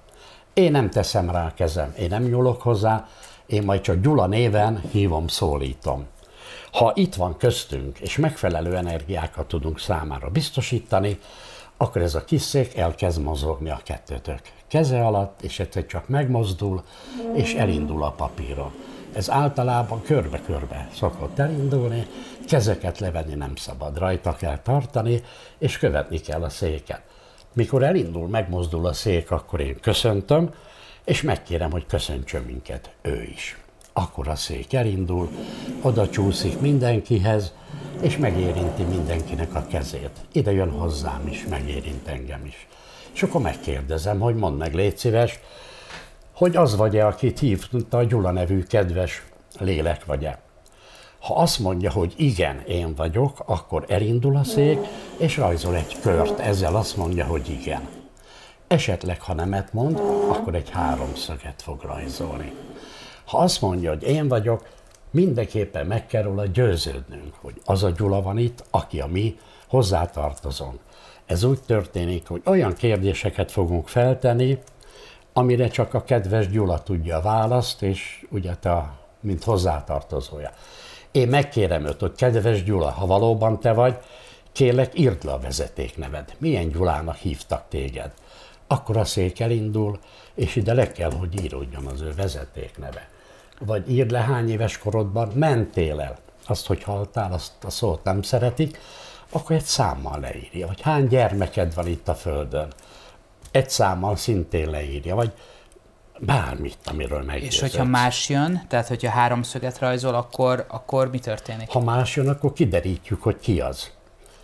[0.53, 3.07] Én nem teszem rá a kezem, én nem nyúlok hozzá,
[3.45, 6.05] én majd csak Gyula néven hívom, szólítom.
[6.71, 11.19] Ha itt van köztünk, és megfelelő energiákat tudunk számára biztosítani,
[11.77, 16.83] akkor ez a kis szék elkezd mozogni a kettőtök keze alatt, és egyszer csak megmozdul,
[17.33, 18.71] és elindul a papíron.
[19.13, 22.07] Ez általában körbe-körbe szokott elindulni,
[22.47, 25.23] kezeket levenni nem szabad, rajta kell tartani,
[25.57, 27.01] és követni kell a széket.
[27.53, 30.53] Mikor elindul, megmozdul a szék, akkor én köszöntöm,
[31.03, 33.57] és megkérem, hogy köszöntsön minket ő is.
[33.93, 35.29] Akkor a szék elindul,
[35.81, 37.53] oda csúszik mindenkihez,
[38.01, 40.11] és megérinti mindenkinek a kezét.
[40.31, 42.67] Ide jön hozzám is, megérint engem is.
[43.13, 45.39] És akkor megkérdezem, hogy mondd meg, légy szíves,
[46.33, 49.23] hogy az vagy-e, akit hívta a Gyula nevű kedves
[49.59, 50.39] lélek vagy-e.
[51.19, 54.79] Ha azt mondja, hogy igen, én vagyok, akkor elindul a szék,
[55.17, 57.87] és rajzol egy kört, ezzel azt mondja, hogy igen.
[58.67, 62.53] Esetleg, ha nemet mond, akkor egy háromszöget fog rajzolni.
[63.25, 64.67] Ha azt mondja, hogy én vagyok,
[65.11, 70.79] mindenképpen meg kell róla győződnünk, hogy az a Gyula van itt, aki a mi hozzátartozunk.
[71.25, 74.57] Ez úgy történik, hogy olyan kérdéseket fogunk feltenni,
[75.33, 80.51] amire csak a kedves Gyula tudja a választ, és ugye te, mint hozzátartozója.
[81.11, 83.97] Én megkérem őt, hogy kedves Gyula, ha valóban te vagy,
[84.51, 86.35] kérlek írd le a vezetékneved.
[86.37, 88.11] Milyen Gyulának hívtak téged?
[88.67, 89.99] Akkor a szék elindul,
[90.35, 93.09] és ide le kell, hogy íródjon az ő vezetékneve.
[93.59, 96.17] Vagy írd le, hány éves korodban mentél el.
[96.47, 98.79] Azt, hogy haltál, azt a szót nem szeretik,
[99.29, 100.67] akkor egy számmal leírja.
[100.67, 102.73] Vagy hány gyermeked van itt a Földön.
[103.53, 105.15] Egy számmal szintén leírja.
[105.15, 105.31] Vagy
[106.19, 107.59] bármit, amiről És meggyőződsz.
[107.59, 111.69] hogyha más jön, tehát hogyha háromszöget rajzol, akkor, akkor mi történik?
[111.69, 113.91] Ha más jön, akkor kiderítjük, hogy ki az.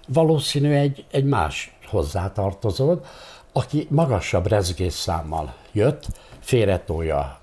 [0.08, 3.06] Valószínű egy, egy más hozzátartozód,
[3.54, 6.06] aki magasabb rezgésszámmal jött,
[6.40, 7.40] félretolja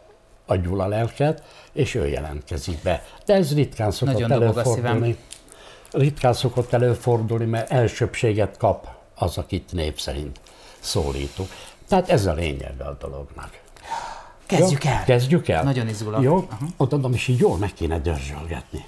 [0.46, 3.02] a Gyula lelket, és ő jelentkezik be.
[3.24, 5.16] De ez ritkán szokott Nagyon előfordulni.
[5.90, 10.40] Ritkán szokott előfordulni, mert elsőbséget kap az, akit név szerint
[10.80, 11.48] szólítunk.
[11.88, 13.60] Tehát ez a lényege a dolognak.
[14.46, 14.90] Kezdjük Jó?
[14.90, 15.04] el!
[15.04, 15.62] Kezdjük el?
[15.62, 16.22] Nagyon izgulok.
[16.22, 16.46] Jó?
[16.50, 16.66] Aha.
[16.76, 18.84] Ott adom, és így jól meg kéne dörzsölgetni.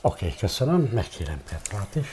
[0.00, 0.90] Oké, köszönöm.
[0.92, 2.06] Megkérem Petrát is.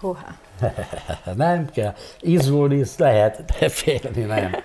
[0.00, 0.26] Húha.
[1.34, 1.94] Nem kell.
[2.20, 4.56] Izgulni lehet, de félni nem.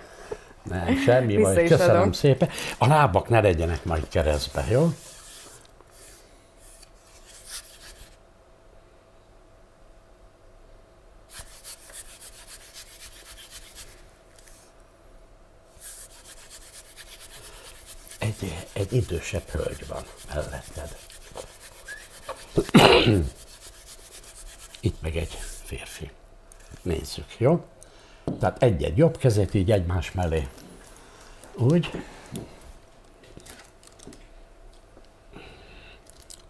[0.63, 1.67] Nem, semmi baj.
[1.67, 2.11] Köszönöm adom.
[2.11, 2.49] szépen.
[2.77, 4.93] A lábak ne legyenek majd keresztbe, jó?
[18.41, 20.97] Egy, egy idősebb hölgy van melletted.
[24.79, 26.11] Itt meg egy férfi.
[26.81, 27.65] Nézzük, jó?
[28.39, 30.47] Tehát egy-egy jobb kezet így egymás mellé.
[31.55, 31.91] Úgy.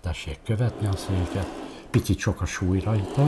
[0.02, 1.48] Tessék követni a széket.
[1.90, 3.28] Picit sok a súly rajta.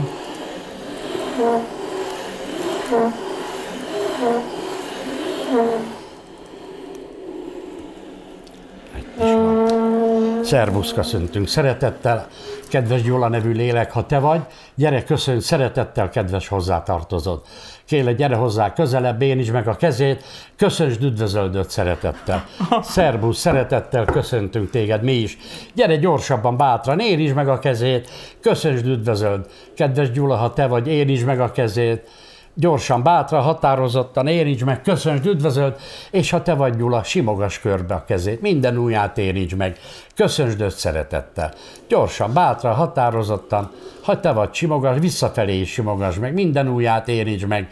[8.94, 10.43] Egy is van.
[10.54, 12.26] Szervusz, köszöntünk szeretettel.
[12.68, 14.40] Kedves Gyula nevű lélek, ha te vagy,
[14.74, 17.42] gyere, köszönj szeretettel, kedves hozzátartozod.
[17.84, 20.24] Kérlek, gyere hozzá közelebb, én is meg a kezét,
[20.56, 22.44] köszöntsd üdvözöldöt szeretettel.
[22.82, 25.38] Szervusz, szeretettel köszöntünk téged, mi is.
[25.74, 29.46] Gyere gyorsabban, bátran, én is meg a kezét, köszöntsd üdvözöld.
[29.76, 32.08] Kedves Gyula, ha te vagy, én is meg a kezét.
[32.56, 35.76] Gyorsan, bátran, határozottan érints meg, köszöntsd, üdvözöld,
[36.10, 39.78] és ha te vagy Gyula, simogass körbe a kezét, minden ujját érints meg,
[40.14, 41.52] köszöntsd őt szeretettel.
[41.88, 43.70] Gyorsan, bátran, határozottan,
[44.02, 47.70] ha te vagy, simogass, visszafelé is simogass meg, minden ujját érints meg,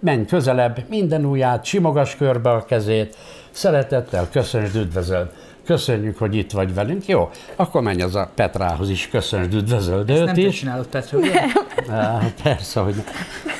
[0.00, 3.16] menj közelebb, minden ujját, simogass körbe a kezét,
[3.50, 5.30] szeretettel, köszöntsd, üdvözöld.
[5.64, 7.06] Köszönjük, hogy itt vagy velünk.
[7.06, 10.58] Jó, akkor menj az a Petrához is, köszöntsd, üdvözöld őt Nem is.
[10.58, 11.40] csinálod, Petra, ugye?
[11.90, 12.94] Á, persze, hogy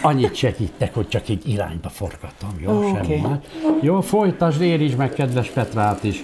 [0.03, 2.73] annyit segítek, hogy csak egy irányba forgatom, jó?
[2.79, 3.39] Ó, Semmi más.
[3.81, 6.21] Jó, folytasd, érintsd meg kedves Petrát is.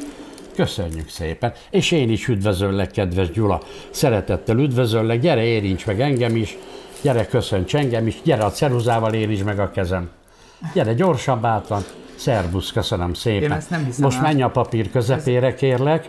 [0.54, 1.52] Köszönjük szépen.
[1.70, 3.60] És én is üdvözöllek, kedves Gyula.
[3.90, 6.56] Szeretettel üdvözöllek, gyere, érints meg engem is.
[7.02, 8.16] Gyere, köszönts engem is.
[8.22, 10.10] Gyere, a ceruzával érints meg a kezem.
[10.74, 11.82] Gyere, gyorsan, bátran.
[12.20, 13.42] Szervusz, köszönöm szépen.
[13.42, 14.22] Én ezt nem hiszem Most el.
[14.22, 16.08] menj a papír közepére, kérlek.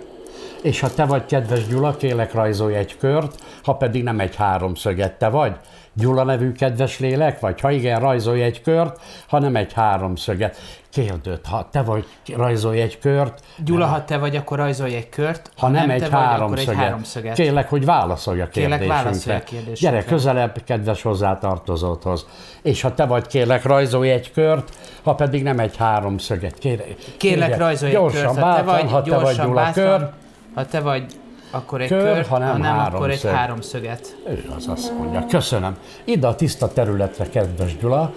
[0.61, 5.13] És ha te vagy kedves Gyula, kérlek rajzolj egy kört, ha pedig nem egy háromszöget,
[5.13, 5.55] te vagy?
[5.93, 7.61] Gyula nevű kedves lélek vagy?
[7.61, 10.57] Ha igen, rajzolj egy kört, ha nem egy háromszöget.
[10.89, 15.09] Kérd őt, ha te vagy, rajzolj egy kört, Gyula, ha te vagy, akkor rajzolj egy
[15.09, 16.69] kört, ha nem, egy, te vagy, háromszöget.
[16.69, 17.35] egy háromszöget.
[17.35, 18.87] Kérlek, hogy válaszolj a kérdésünkre.
[18.87, 19.89] válaszolj a kérdésünkre.
[19.89, 22.25] Gyere közelebb, kedves hozzátartozódhoz.
[22.61, 24.69] És ha te vagy, kérlek, rajzolj egy kört,
[25.03, 26.57] ha pedig nem egy háromszöget.
[26.57, 29.99] Kérlek, Kérlek, rajzolj egy gyorsan, kört, ha te bátran, vagy, ha te vagy Gyula, bátran,
[29.99, 30.09] kör,
[30.53, 31.05] ha te vagy,
[31.53, 33.31] akkor egy Kör, kör, ha nem ha nem akkor egy háromszög.
[33.31, 34.17] háromszöget.
[34.27, 35.25] Ő az azt mondja.
[35.29, 35.77] Köszönöm.
[36.03, 38.11] Ide a tiszta területre, kedves Gyula,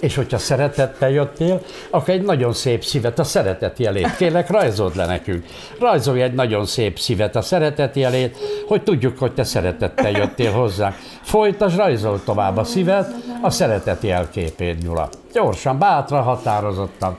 [0.00, 4.16] és hogyha szeretettel jöttél, akkor egy nagyon szép szívet, a szeretet jelét.
[4.16, 5.44] Kérlek, rajzold le nekünk.
[5.80, 10.94] Rajzolj egy nagyon szép szívet, a szeretet jelét, hogy tudjuk, hogy te szeretettel jöttél hozzánk.
[11.22, 15.08] Folytasd, rajzold tovább a szívet, a szeretet jelképét, Gyula.
[15.32, 17.16] Gyorsan, bátran, határozottan.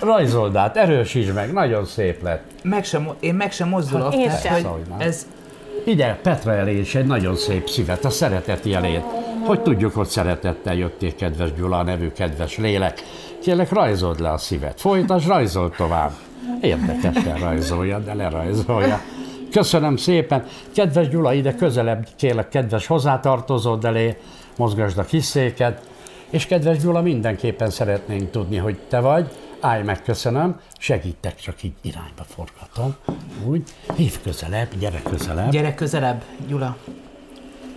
[0.00, 2.42] Rajzold át, erősítsd meg, nagyon szép lett.
[2.62, 4.14] Meg sem, én meg sem mozdulok.
[4.14, 4.52] Én tehát, sem.
[4.52, 5.26] hogy Szóval ez,
[5.84, 9.04] Ide Petra elé is egy nagyon szép szívet, a szeretet jelét.
[9.46, 13.02] Hogy tudjuk, hogy szeretettel jöttél, kedves Gyula, a nevű kedves lélek.
[13.42, 14.80] Kérlek, rajzold le a szívet.
[14.80, 16.10] Folytasd, rajzold tovább.
[16.60, 19.00] Érdekesen rajzolja, de lerajzolja.
[19.50, 20.44] Köszönöm szépen.
[20.74, 24.16] Kedves Gyula, ide közelebb, kérlek, kedves hozzátartozód elé,
[24.56, 25.80] mozgasd a kis széket.
[26.30, 29.30] És kedves Gyula, mindenképpen szeretnénk tudni, hogy te vagy.
[29.60, 30.60] Állj meg, köszönöm.
[30.78, 32.96] Segítek, csak így irányba forgatom.
[33.44, 33.62] Úgy.
[33.96, 35.50] Hív közelebb, gyere közelebb.
[35.50, 36.76] gyere közelebb, Gyula.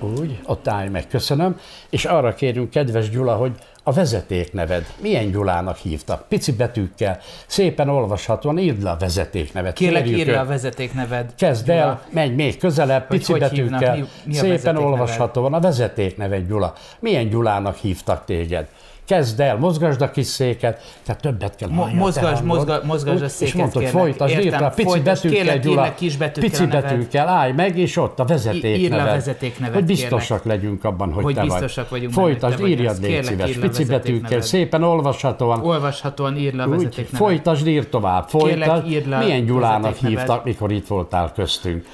[0.04, 1.60] Úgy, ott állj meg, köszönöm.
[1.90, 3.52] És arra kérünk, kedves Gyula, hogy
[3.84, 6.28] a vezetékneved milyen Gyulának hívtak?
[6.28, 9.74] Pici betűkkel, szépen olvashatóan írd le a vezetéknevet.
[9.74, 11.34] Kérlek, írd le a vezetékneved.
[11.38, 11.78] Kezd Gyula.
[11.80, 16.48] el, menj még közelebb, Hogy pici hogy betűkkel, hívnak, mi- mi szépen olvashatóan a vezetékneved,
[16.48, 16.74] Gyula.
[17.00, 18.68] Milyen Gyulának hívtak téged?
[19.06, 22.46] Kezd el, mozgasd a kis széket, tehát többet kell Mo- mozgasd, hangod.
[22.58, 24.02] mozga- mozgasd a széket, És mondtad, kérlek.
[24.02, 27.52] folytasd, írd Értem, le, pici folytasd, betűkkel, kérlek, írd Gyula, kis betűkkel pici betűkkel, állj
[27.52, 28.80] meg, és ott a vezetékneved.
[28.80, 31.50] Írd le a vezetéknevet, Hogy biztosak legyünk abban, hogy, Hogy te vagy.
[31.50, 35.62] biztosak vagyunk benne, hogy Folytasd, vagy írjad, légy Kérlek, szíves, írd pici betűkkel, szépen olvashatóan.
[35.62, 37.20] Olvashatóan írd le a Úgy, vezetéknevet.
[37.20, 38.92] folytasd, írd tovább, Kérlek, folytasd.
[38.92, 41.86] írd Milyen Gyulának hívtak, mikor itt voltál köztünk?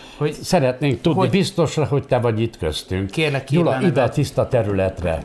[0.41, 3.09] Szeretnénk tudni biztosra, hogy te vagy itt köztünk.
[3.11, 4.13] Kérlek, írd Gyula, ide a nevet.
[4.13, 5.23] tiszta területre.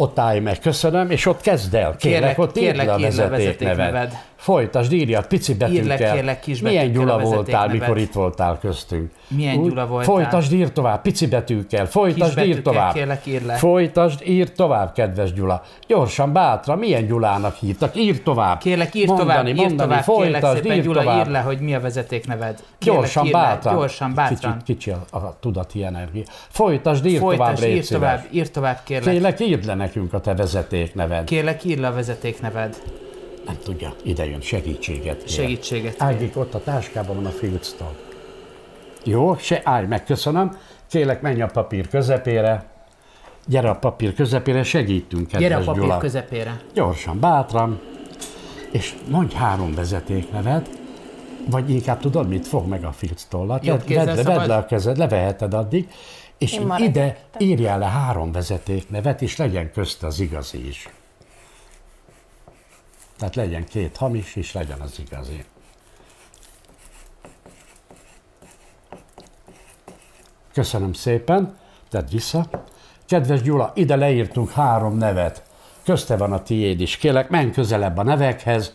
[0.00, 1.96] Ott állj meg, köszönöm, és ott kezd el.
[1.96, 3.76] Kérlek, Kérlek, ott kérlek, írd le a vezetékneved.
[3.76, 4.12] vezetékneved.
[4.36, 6.12] Folytasd, írjad pici betűkkel.
[6.14, 7.70] kérlek, kis Milyen Gyula voltál, vezetéknevet.
[7.80, 9.10] mikor itt voltál köztünk?
[9.28, 10.04] Milyen Úgy, Gyula voltál?
[10.14, 12.92] Folytasd, ír tovább, pici betűkkel, folytasd, ír Kisbetűkkel tovább.
[12.92, 13.54] kérlek, ír le.
[13.54, 15.62] Folytasd, ír tovább, kedves Gyula.
[15.86, 17.96] Gyorsan, bátra, milyen Gyulának hívtak?
[17.96, 18.58] Ír tovább.
[18.58, 21.26] Kérlek, ír mondani, tovább, ír mondani, tovább, kérlek folytasd, szépen, ír Gyula, tovább.
[21.26, 22.62] ír le, hogy mi a vezetékneved.
[22.78, 23.74] Kérlek, Gyorsan, ír le, bátran.
[23.74, 24.58] Gyorsan, bátran.
[24.64, 26.22] Kicsit, kicsi a, a tudati energia.
[26.48, 28.00] Folytasd, ír tovább, Folytasd, légy ír szíves.
[28.00, 29.12] tovább, ír tovább, kérlek.
[29.12, 31.24] Kérlek, írd le nekünk a te vezetékneved.
[31.24, 32.76] Kérlek, ír le a vezetékneved.
[33.46, 35.28] Nem tudja, ide jön, segítséget kér.
[35.28, 35.94] Segítséget.
[35.98, 37.94] Ágik, ott a táskában van a filctól.
[39.08, 40.56] Jó, se állj meg, köszönöm.
[40.88, 42.64] Kérlek, menj a papír közepére.
[43.46, 45.98] Gyere a papír közepére, segítünk, kedves Gyere a papír Gyula.
[45.98, 46.60] közepére.
[46.74, 47.80] Gyorsan, bátran,
[48.70, 50.70] és mondj három vezetéknevet,
[51.50, 53.64] vagy inkább tudod, mit fog meg a filctollat.
[53.64, 54.38] Jobb Vedd, kézzel vedd, le, szabad?
[54.38, 55.88] vedd le a kezed, leveheted addig,
[56.38, 60.88] és Én ide írjál le három vezetéknevet, és legyen közt az igazi is.
[63.18, 65.44] Tehát legyen két hamis, és legyen az igazi.
[70.58, 71.56] Köszönöm szépen,
[71.90, 72.46] tedd vissza.
[73.06, 75.42] Kedves Gyula, ide leírtunk három nevet.
[75.84, 76.96] Közte van a tiéd is.
[76.96, 78.74] Kérlek, menj közelebb a nevekhez.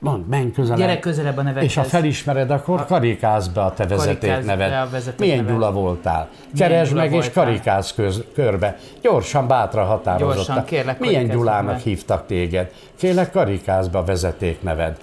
[0.00, 0.78] Mondd, menj közelebb.
[0.78, 1.68] Gyere közelebb a nevekhez.
[1.70, 4.88] És ha felismered, akkor karikázz be a te a vezetékneved.
[5.18, 6.28] Milyen Gyula voltál?
[6.56, 7.44] Keresd meg és voltál?
[7.44, 8.78] karikázz köz, körbe.
[9.00, 10.44] Gyorsan, bátra határozottan.
[10.44, 11.80] Gyorsan, kérlek, Milyen Gyulának meg.
[11.80, 12.72] hívtak téged?
[12.96, 14.98] Kérlek, karikázz be a vezetékneved.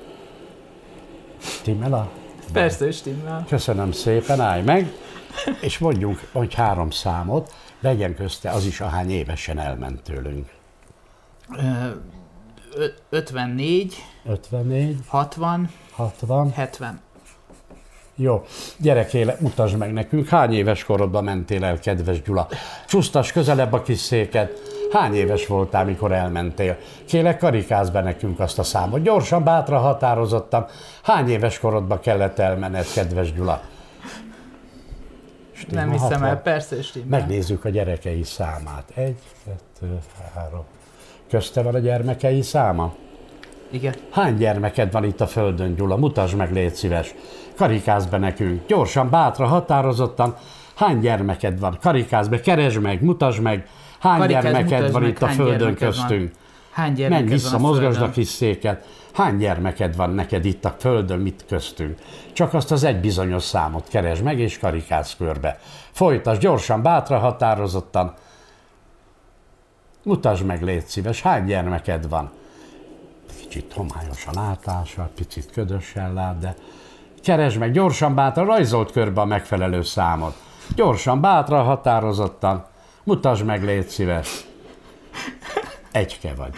[1.39, 2.09] Stimmel a
[2.53, 3.45] Persze, stimmel.
[3.49, 4.91] Köszönöm szépen, állj meg,
[5.61, 10.49] és mondjunk, hogy három számot, legyen közte az is, ahány évesen elment tőlünk.
[11.57, 11.61] Ö,
[12.75, 16.99] ö- 54, 54, 60, 60, 70.
[18.15, 18.45] jó.
[18.77, 22.47] Gyerekéle, mutasd meg nekünk, hány éves korodban mentél el, kedves Gyula?
[22.87, 24.59] Csúsztas közelebb a kis széket.
[24.91, 26.77] Hány éves voltál, mikor elmentél?
[27.05, 29.01] Kélek, karikázz be nekünk azt a számot.
[29.01, 30.65] Gyorsan, bátra, határozottan.
[31.03, 33.61] Hány éves korodban kellett elmenned, kedves Gyula?
[35.59, 36.29] Stimmel, Nem hiszem 60.
[36.29, 37.19] el, persze, stimmel.
[37.19, 38.91] Megnézzük a gyerekei számát.
[38.95, 39.97] Egy, kettő,
[40.35, 40.63] három.
[41.29, 42.95] Közte van a gyermekei száma?
[43.71, 43.93] Igen.
[44.09, 45.95] Hány gyermeked van itt a földön, Gyula?
[45.95, 47.13] Mutasd meg, légy szíves.
[47.55, 48.67] Karikázz be nekünk.
[48.67, 50.35] Gyorsan, bátra, határozottan.
[50.75, 51.77] Hány gyermeked van?
[51.81, 53.67] Karikázz be, keresd meg, mutasd meg.
[53.99, 56.31] Hány Karikázz, gyermeked van meg, itt a földön gyermeked van.
[56.79, 58.85] Hány gyermeked Menj vissza, mozgasd a kis széket.
[59.13, 61.99] Hány gyermeked van neked itt a földön, mit köztünk?
[62.33, 65.59] Csak azt az egy bizonyos számot keresd meg, és karikázz körbe.
[65.91, 68.13] Folytasd gyorsan, bátra, határozottan.
[70.03, 72.31] Mutasd meg, légy szíves, hány gyermeked van?
[73.39, 76.55] Kicsit homályos a látása, picit ködösen lát, de
[77.23, 80.35] keresd meg, gyorsan, bátra, rajzolt körbe a megfelelő számot.
[80.75, 82.65] Gyorsan, bátra, határozottan.
[83.03, 84.47] Mutasd meg, légy szíves.
[85.91, 86.53] Egyke vagy.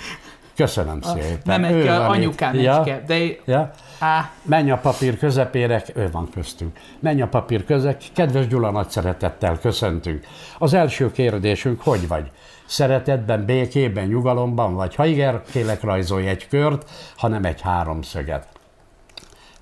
[0.55, 1.39] Köszönöm szépen.
[1.43, 2.07] Nem egy kell, itt.
[2.09, 3.71] anyukám ja, egy kell, de Ja.
[3.99, 6.79] á, Menj a papír közepére, ő van köztünk.
[6.99, 10.25] Menj a papír közek, kedves Gyula, nagy szeretettel köszöntünk.
[10.57, 12.31] Az első kérdésünk, hogy vagy?
[12.65, 14.95] Szeretetben, békében, nyugalomban vagy?
[14.95, 18.47] Ha igen, kélek rajzolj egy kört, ha nem egy háromszöget.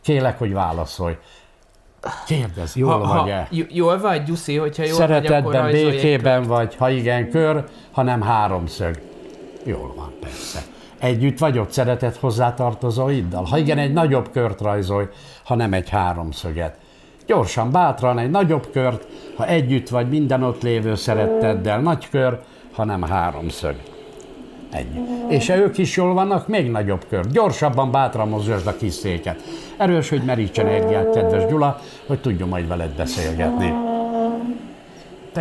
[0.02, 1.18] Kélek, hogy válaszolj.
[2.26, 3.48] Kérdez, jól ha, vagy-e?
[3.50, 7.30] ha, jól vagy, Gyuszi, hogyha jól vagy, akkor Szeretetben, rajzolj egy békében vagy, ha igen,
[7.30, 9.09] kör, ha nem háromszög.
[9.64, 10.60] Jól van, persze.
[11.00, 13.44] Együtt vagy ott szeretet hozzátartozóiddal?
[13.44, 15.06] Ha igen, egy nagyobb kört rajzolj,
[15.44, 16.78] ha nem egy háromszöget.
[17.26, 22.40] Gyorsan, bátran egy nagyobb kört, ha együtt vagy minden ott lévő szeretteddel, nagy kör,
[22.72, 23.76] ha nem háromszög.
[24.72, 25.00] Ennyi.
[25.28, 27.28] És ha ők is jól vannak, még nagyobb kör.
[27.28, 29.42] Gyorsabban, bátran mozgasd a kis széket.
[29.78, 33.89] Erős, hogy meríts energiát, kedves Gyula, hogy tudjon majd veled beszélgetni.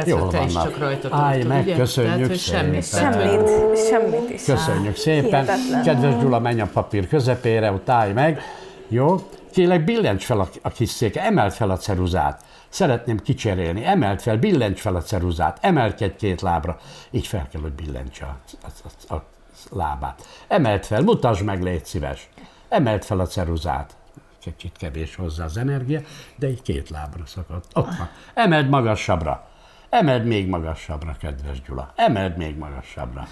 [0.04, 0.70] Persze, Jól te is vannak.
[0.70, 1.76] csak rajta Állj meg, ugye?
[1.76, 2.82] köszönjük Tehát, hogy semmit.
[2.82, 3.12] szépen.
[3.12, 4.44] Semmit, semmit is.
[4.44, 5.44] Köszönjük szépen.
[5.44, 5.82] Hihetetlen.
[5.82, 8.40] Kedves Gyula, menj a papír közepére, ott állj meg.
[8.88, 9.16] Jó?
[9.52, 12.44] Kérlek, billencs fel a, a kis széke, emeld fel a ceruzát.
[12.68, 13.84] Szeretném kicserélni.
[13.84, 15.58] Emeld fel, billencs fel a ceruzát.
[15.60, 16.78] Emelkedj két lábra.
[17.10, 18.66] Így fel kell, hogy billencs a, a,
[19.08, 19.24] a, a
[19.70, 20.26] lábát.
[20.48, 22.28] Emeld fel, mutasd meg, légy szíves.
[22.68, 23.96] Emeld fel a ceruzát.
[24.40, 26.00] Kicsit kevés hozzá az energia,
[26.36, 27.64] de így két lábra szakadt.
[27.72, 28.08] Ott van.
[28.34, 29.46] Emeld magasabbra.
[29.90, 31.92] Emeld még magasabbra, kedves Gyula.
[31.96, 33.28] Emeld még magasabbra.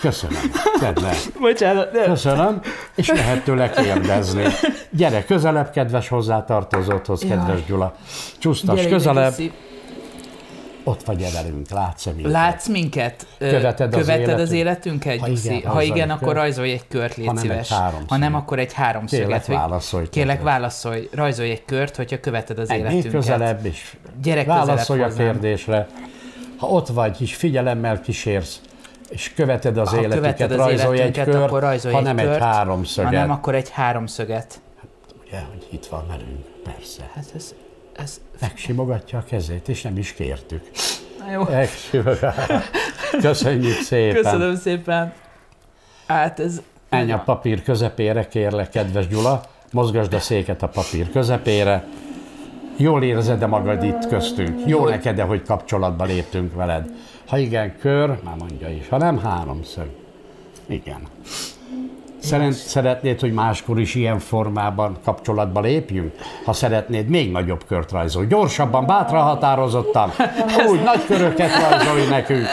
[0.00, 0.40] Köszönöm.
[0.80, 1.12] Le.
[1.40, 2.60] Bocsánat, de Köszönöm,
[2.94, 4.44] és lehet tőle kérdezni.
[4.90, 7.94] Gyere közelebb, kedves hozzátartozódhoz, kedves Gyula.
[8.38, 9.52] Csúsztas gyere közelebb, Gyuszi.
[10.88, 12.32] Ott vagy velünk, látsz-e minket?
[12.32, 13.26] Látsz minket?
[13.38, 15.04] Követed az Követed az életünk?
[15.04, 15.54] életünket, Ha Gyuszi?
[15.56, 16.36] igen, Ha igen, egy akkor kört.
[16.38, 17.80] rajzolj egy kört, légy Ha nem, egy szíves.
[18.08, 19.26] Ha nem, akkor egy háromszöget.
[19.26, 21.08] Kérlek, hogy- válaszolj, Kérlek, válaszolj.
[21.12, 23.10] Rajzolj egy kört, hogyha követed az még életünket.
[23.12, 25.86] közelebb, és Gyere közelebb válaszolj a kérdésre.
[26.56, 28.60] Ha ott vagy, és figyelemmel kísérsz,
[29.08, 32.16] és követed az Ha életüket, követed az rajzolj egy kört, akkor rajzolj ha egy nem
[32.16, 33.12] kört, egy háromszöget.
[33.12, 34.60] Ha nem, akkor egy háromszöget.
[35.26, 37.10] Ugye, hogy itt van velünk, persze.
[37.14, 37.54] Hát ez,
[37.96, 40.70] Ez, Megsimogatja a kezét, és nem is kértük.
[41.18, 42.62] na jó, Megsimogatja.
[43.20, 44.22] Köszönjük szépen.
[44.22, 45.12] köszönöm szépen.
[46.06, 46.62] Hát ez...
[46.90, 49.40] Menj a papír közepére, kérlek, kedves Gyula.
[49.72, 51.84] Mozgasd a széket a papír közepére.
[52.76, 54.60] Jól érzed-e magad itt köztünk?
[54.66, 56.90] Jó neked-e, hogy kapcsolatba léptünk veled?
[57.26, 58.88] Ha igen, kör, már mondja is.
[58.88, 59.88] Ha nem, háromszög.
[60.66, 61.00] Igen.
[62.18, 66.12] Szeret, szeretnéd, hogy máskor is ilyen formában kapcsolatba lépjünk?
[66.44, 68.26] Ha szeretnéd, még nagyobb kört rajzolj.
[68.26, 70.12] Gyorsabban, bátran, határozottan.
[70.70, 72.46] Úgy, nagy köröket rajzolj nekünk.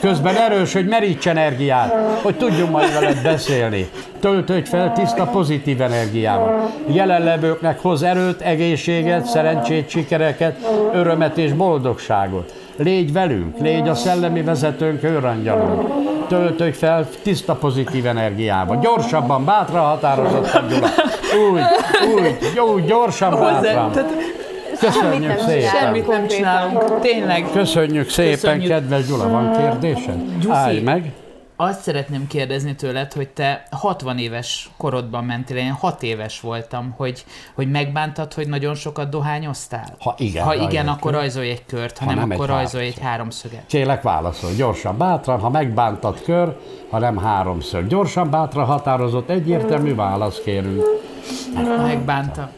[0.00, 3.90] Közben erős, hogy meríts energiát, hogy tudjunk majd veled beszélni.
[4.20, 6.70] Töltődj fel tiszta, pozitív energiával.
[6.86, 10.56] Jelenlevőknek hoz erőt, egészséget, szerencsét, sikereket,
[10.92, 12.59] örömet és boldogságot.
[12.82, 15.88] Légy velünk, légy a szellemi vezetőnk, őrangyalunk.
[16.28, 18.78] Töltődj fel tiszta, pozitív energiával.
[18.78, 20.88] Gyorsabban, bátran, határozottan, Gyula.
[21.52, 21.60] Úgy,
[22.14, 23.90] úgy, jó, gyorsan, bátran.
[24.80, 25.68] Köszönjük nem szépen.
[25.68, 27.00] semmit nem csinálunk.
[27.00, 27.46] Tényleg.
[27.52, 28.70] Köszönjük szépen, Köszönjük.
[28.70, 29.28] kedves Gyula.
[29.28, 30.22] Van kérdésed?
[30.48, 31.12] Állj meg.
[31.62, 37.24] Azt szeretném kérdezni tőled, hogy te 60 éves korodban mentél, én 6 éves voltam, hogy,
[37.54, 39.94] hogy megbántad, hogy nagyon sokat dohányoztál?
[39.98, 41.16] Ha igen, Ha igen, akkor ki.
[41.16, 43.62] rajzolj egy kört, ha, Ha nem, nem, akkor egy rajzolj egy háromszöget.
[43.66, 46.56] Kélek válaszol, gyorsan, bátran, ha megbántad kör,
[46.90, 47.86] ha nem háromszög.
[47.86, 50.82] Gyorsan, bátran, határozott, egyértelmű válasz kérünk.
[51.82, 52.50] Megbánta.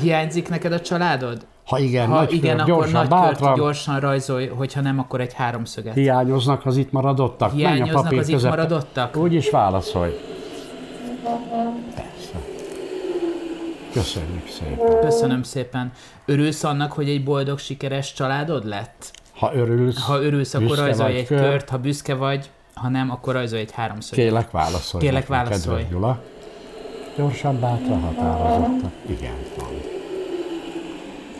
[0.00, 1.46] Hiányzik neked a családod?
[1.72, 4.98] Ha igen, Ha nagy igen, kör, akkor gyorsan, nagy bátran, kört gyorsan rajzolj, hogyha nem,
[4.98, 5.94] akkor egy háromszöget.
[5.94, 7.50] hiányoznak az itt maradottak.
[7.52, 8.56] Menj a Hiányoznak papír az itt közepe.
[8.56, 9.16] maradottak?
[9.16, 10.10] Úgy is válaszolj.
[11.94, 12.38] Persze.
[13.92, 15.00] Köszönjük szépen.
[15.00, 15.92] Köszönöm szépen.
[16.24, 19.10] Örülsz annak, hogy egy boldog, sikeres családod lett?
[19.36, 23.34] Ha örülsz, Ha örülsz, akkor rajzolj egy kör, kört, ha büszke vagy, ha nem, akkor
[23.34, 24.24] rajzolj egy háromszöget.
[24.24, 25.04] Kélek válaszolj.
[25.06, 25.76] Nekem, válaszolj.
[25.76, 26.18] Kedves Gyula.
[27.16, 28.92] Gyorsan, bátran, határozottan.
[29.06, 29.68] Igen, van.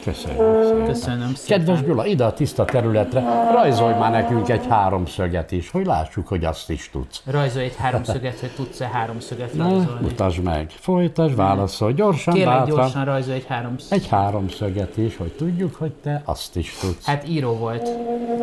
[0.04, 0.84] Köszönjük szépen.
[0.86, 1.58] Köszönöm szépen.
[1.58, 3.20] Kedves Gyula, ide a tiszta területre,
[3.52, 7.22] rajzolj már nekünk egy háromszöget is, hogy lássuk, hogy azt is tudsz.
[7.24, 10.00] Rajzolj egy háromszöget, hogy tudsz-e háromszöget Na, rajzolni.
[10.06, 10.70] mutasd meg.
[10.70, 12.76] Folytasd, válaszolj gyorsan, Kérlek, bátran.
[12.76, 13.98] gyorsan rajzolj egy háromszöget.
[14.04, 17.06] Egy háromszöget is, hogy tudjuk, hogy te azt is tudsz.
[17.06, 17.88] Hát író volt.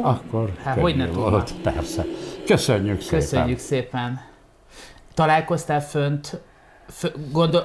[0.02, 2.06] Akkor hát hogy ne volt, persze.
[2.46, 3.20] Köszönjük szépen.
[3.20, 4.20] Köszönjük szépen.
[5.14, 6.42] Találkoztál fönt,
[6.88, 7.62] f- gondol,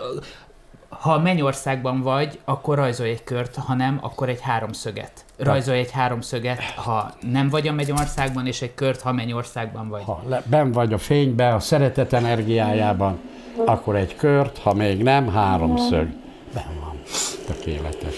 [1.04, 5.24] ha Mennyországban vagy, akkor rajzolj egy kört, ha nem, akkor egy háromszöget.
[5.38, 10.02] Rajzolj egy háromszöget, ha nem vagy a Mennyországban, és egy kört, ha Mennyországban vagy.
[10.04, 13.18] Ha le, ben vagy a fénybe, a szeretet energiájában,
[13.66, 16.08] akkor egy kört, ha még nem, háromszög.
[16.54, 17.00] Ben van.
[17.46, 18.14] Tökéletes.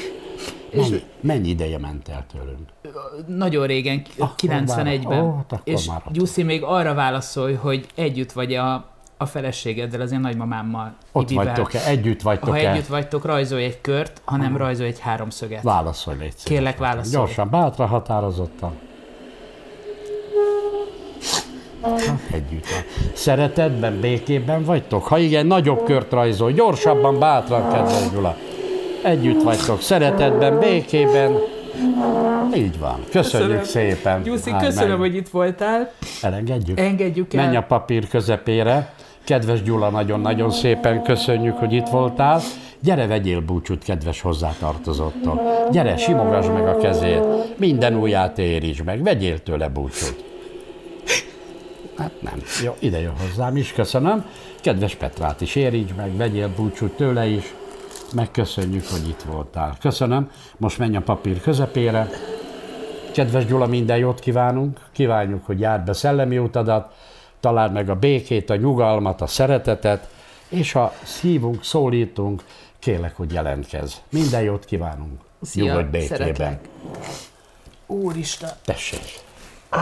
[0.73, 2.69] Mennyi, mennyi ideje ment el tőlünk?
[3.27, 5.09] Nagyon régen, Akkor 91-ben.
[5.09, 5.91] már- ó, hát és.
[6.11, 10.95] Gyuszi még arra válaszolj, hogy együtt vagy a, a feleségeddel, az én nagymamámmal.
[11.13, 11.45] Ott Ibivel.
[11.45, 11.87] vagytok-e?
[11.87, 12.71] Együtt Ha vagytok-e?
[12.71, 15.63] együtt vagytok, rajzolj egy kört, ha nem, rajzolj egy háromszöget.
[15.63, 16.45] Válaszolj, légy szíves.
[16.45, 17.15] Kérlek, válaszolj.
[17.15, 18.73] Gyorsan, bátra, határozottan.
[21.81, 21.95] Ha,
[22.33, 22.67] Együtt.
[23.13, 25.05] Szeretetben, békében vagytok?
[25.07, 26.53] Ha igen, nagyobb kört rajzol.
[26.53, 28.37] Gyorsabban, bátran, kedves Gyula.
[29.03, 29.81] Együtt vagytok.
[29.81, 31.37] Szeretetben, békében.
[32.55, 33.05] Így van.
[33.11, 33.95] Köszönjük Köszönöm.
[33.95, 34.23] szépen.
[34.23, 34.99] Gyuszi, köszönöm, meg.
[34.99, 35.93] hogy itt voltál.
[36.23, 36.81] Elengedjük?
[36.81, 37.45] Engedjük el.
[37.45, 38.95] Menj a papír közepére.
[39.27, 42.41] Kedves Gyula, nagyon-nagyon szépen köszönjük, hogy itt voltál.
[42.81, 45.41] Gyere, vegyél búcsút, kedves hozzátartozottól.
[45.71, 47.23] Gyere, simogasd meg a kezét.
[47.59, 49.03] Minden ujját érítsd meg.
[49.03, 50.25] Vegyél tőle búcsút.
[51.97, 52.35] Hát nem.
[52.65, 54.25] Jó, ide jön hozzám is, köszönöm.
[54.61, 57.55] Kedves Petrát is érítsd meg, vegyél búcsút tőle is.
[58.15, 59.77] Megköszönjük, hogy itt voltál.
[59.81, 60.31] Köszönöm.
[60.57, 62.09] Most menj a papír közepére.
[63.13, 64.81] Kedves Gyula, minden jót kívánunk.
[64.93, 66.93] Kívánjuk, hogy járd be szellemi utadat,
[67.41, 70.09] találd meg a békét, a nyugalmat, a szeretetet,
[70.49, 72.43] és ha szívunk, szólítunk,
[72.79, 73.95] kérlek, hogy jelentkezz.
[74.11, 75.21] Minden jót kívánunk.
[75.43, 76.17] Szia, Nyugodj békében.
[76.19, 76.69] szeretlek.
[77.87, 78.51] Úristen.
[78.65, 79.01] Tessék.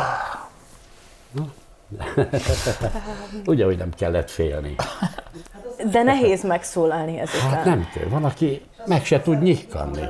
[3.47, 4.75] Ugye, hogy nem kellett félni.
[5.91, 7.51] De nehéz megszólalni ezután.
[7.51, 8.05] Hát nem kell.
[8.09, 10.03] Van, aki meg se tud nyikkanni.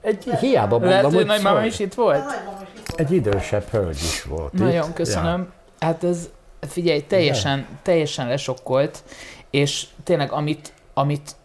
[0.00, 1.68] Egy, hiába mondom, Lehet, hogy hogy nagymama szólj.
[1.68, 2.24] is itt volt?
[2.96, 4.94] Egy idősebb hölgy is volt Nagyon itt.
[4.94, 5.52] köszönöm.
[5.80, 6.28] Hát ez,
[6.60, 9.02] figyelj, teljesen, teljesen lesokkolt,
[9.50, 11.36] és tényleg amit, amit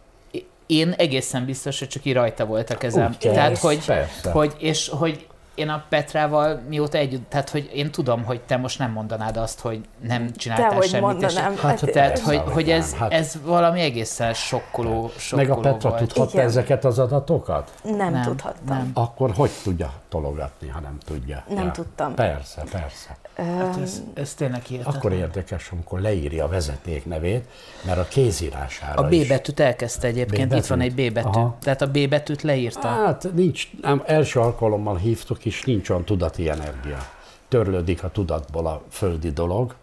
[0.66, 3.06] én egészen biztos, hogy csak így rajta volt a kezem.
[3.10, 3.18] Úgy.
[3.18, 4.30] Tehát, hogy, Persze.
[4.30, 8.78] hogy, és hogy én a Petrával mióta együtt, tehát hogy én tudom, hogy te most
[8.78, 11.04] nem mondanád azt, hogy nem csináltál Dehogy semmit.
[11.06, 11.52] mondanám.
[11.52, 15.60] És, Hát, tehát, persze, hogy, hogy ez, Hát- ez valami egészen sokkoló, sokkoló Meg a
[15.72, 16.00] Petra volt.
[16.02, 16.44] tudhatta Igen.
[16.46, 17.70] ezeket az adatokat?
[17.82, 18.76] nem, Nem, tudhattam.
[18.76, 18.90] nem.
[18.94, 21.44] Akkor hogy tudja tologatni, ha nem tudja?
[21.48, 22.14] Nem tudtam.
[22.14, 23.16] Persze, persze.
[23.36, 24.96] Hát ez, ez tényleg hihetetlen.
[24.96, 27.44] Akkor érdekes, amikor leírja a vezeték nevét,
[27.86, 29.28] mert a kézírására A B is.
[29.28, 31.28] betűt elkezdte egyébként, B itt van egy B betű.
[31.28, 31.56] Aha.
[31.60, 32.88] Tehát a B betűt leírta.
[32.88, 37.06] Hát nincs, nem, első alkalommal hívtuk, és nincs olyan tudati energia.
[37.48, 39.74] Törlődik a tudatból a földi dolog,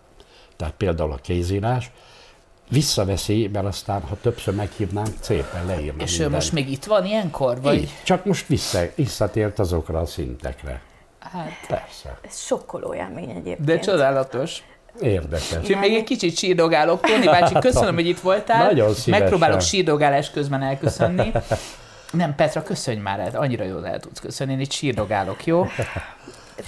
[0.56, 1.92] tehát például a kézírás,
[2.72, 6.34] visszaveszi, mert aztán, ha többször meghívnánk, szépen leírna És ő mindent.
[6.34, 7.62] most még itt van ilyenkor?
[7.62, 7.76] Vagy?
[7.76, 10.82] Így, csak most vissza, visszatért azokra a szintekre.
[11.20, 12.18] Hát, Persze.
[12.22, 13.64] Ez sokkoló élmény egyébként.
[13.64, 14.64] de csodálatos.
[15.02, 15.58] Érdekes.
[15.58, 17.02] Úgyhogy még egy kicsit sírdogálok.
[17.02, 18.64] Tóni bácsi, köszönöm, hogy itt voltál.
[18.66, 19.20] Nagyon szívesen.
[19.20, 21.32] Megpróbálok sírdogálás közben elköszönni.
[22.12, 25.68] Nem, Petra, köszönj már el, annyira jól el tudsz köszönni, én itt sírdogálok, jó?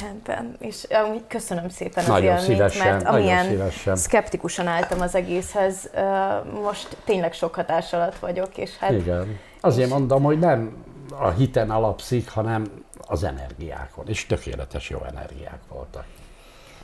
[0.01, 0.55] Rendben.
[0.59, 3.95] És amúgy köszönöm szépen az Nagyon élményt, szívesen, mert nagyon amilyen szívesen.
[3.95, 5.89] szkeptikusan álltam az egészhez,
[6.63, 9.39] most tényleg sok hatás alatt vagyok, és hát Igen.
[9.61, 10.83] Azért mondom, hogy nem
[11.19, 12.65] a hiten alapszik, hanem
[13.07, 14.07] az energiákon.
[14.07, 16.05] És tökéletes jó energiák voltak.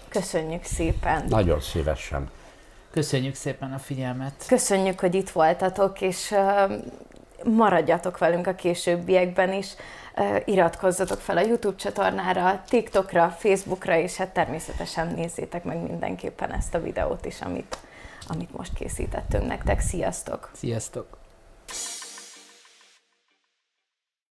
[0.10, 1.26] köszönjük szépen.
[1.28, 2.30] Nagyon szívesen.
[2.92, 4.34] Köszönjük szépen a figyelmet.
[4.48, 6.36] Köszönjük, hogy itt voltatok, és
[7.44, 9.68] maradjatok velünk a későbbiekben is.
[10.46, 16.82] Iratkozzatok fel a YouTube csatornára, TikTokra, Facebookra, és hát természetesen nézzétek meg mindenképpen ezt a
[16.82, 17.78] videót is, amit,
[18.28, 19.80] amit most készítettünk nektek.
[19.80, 20.50] Sziasztok!
[20.54, 21.19] Sziasztok!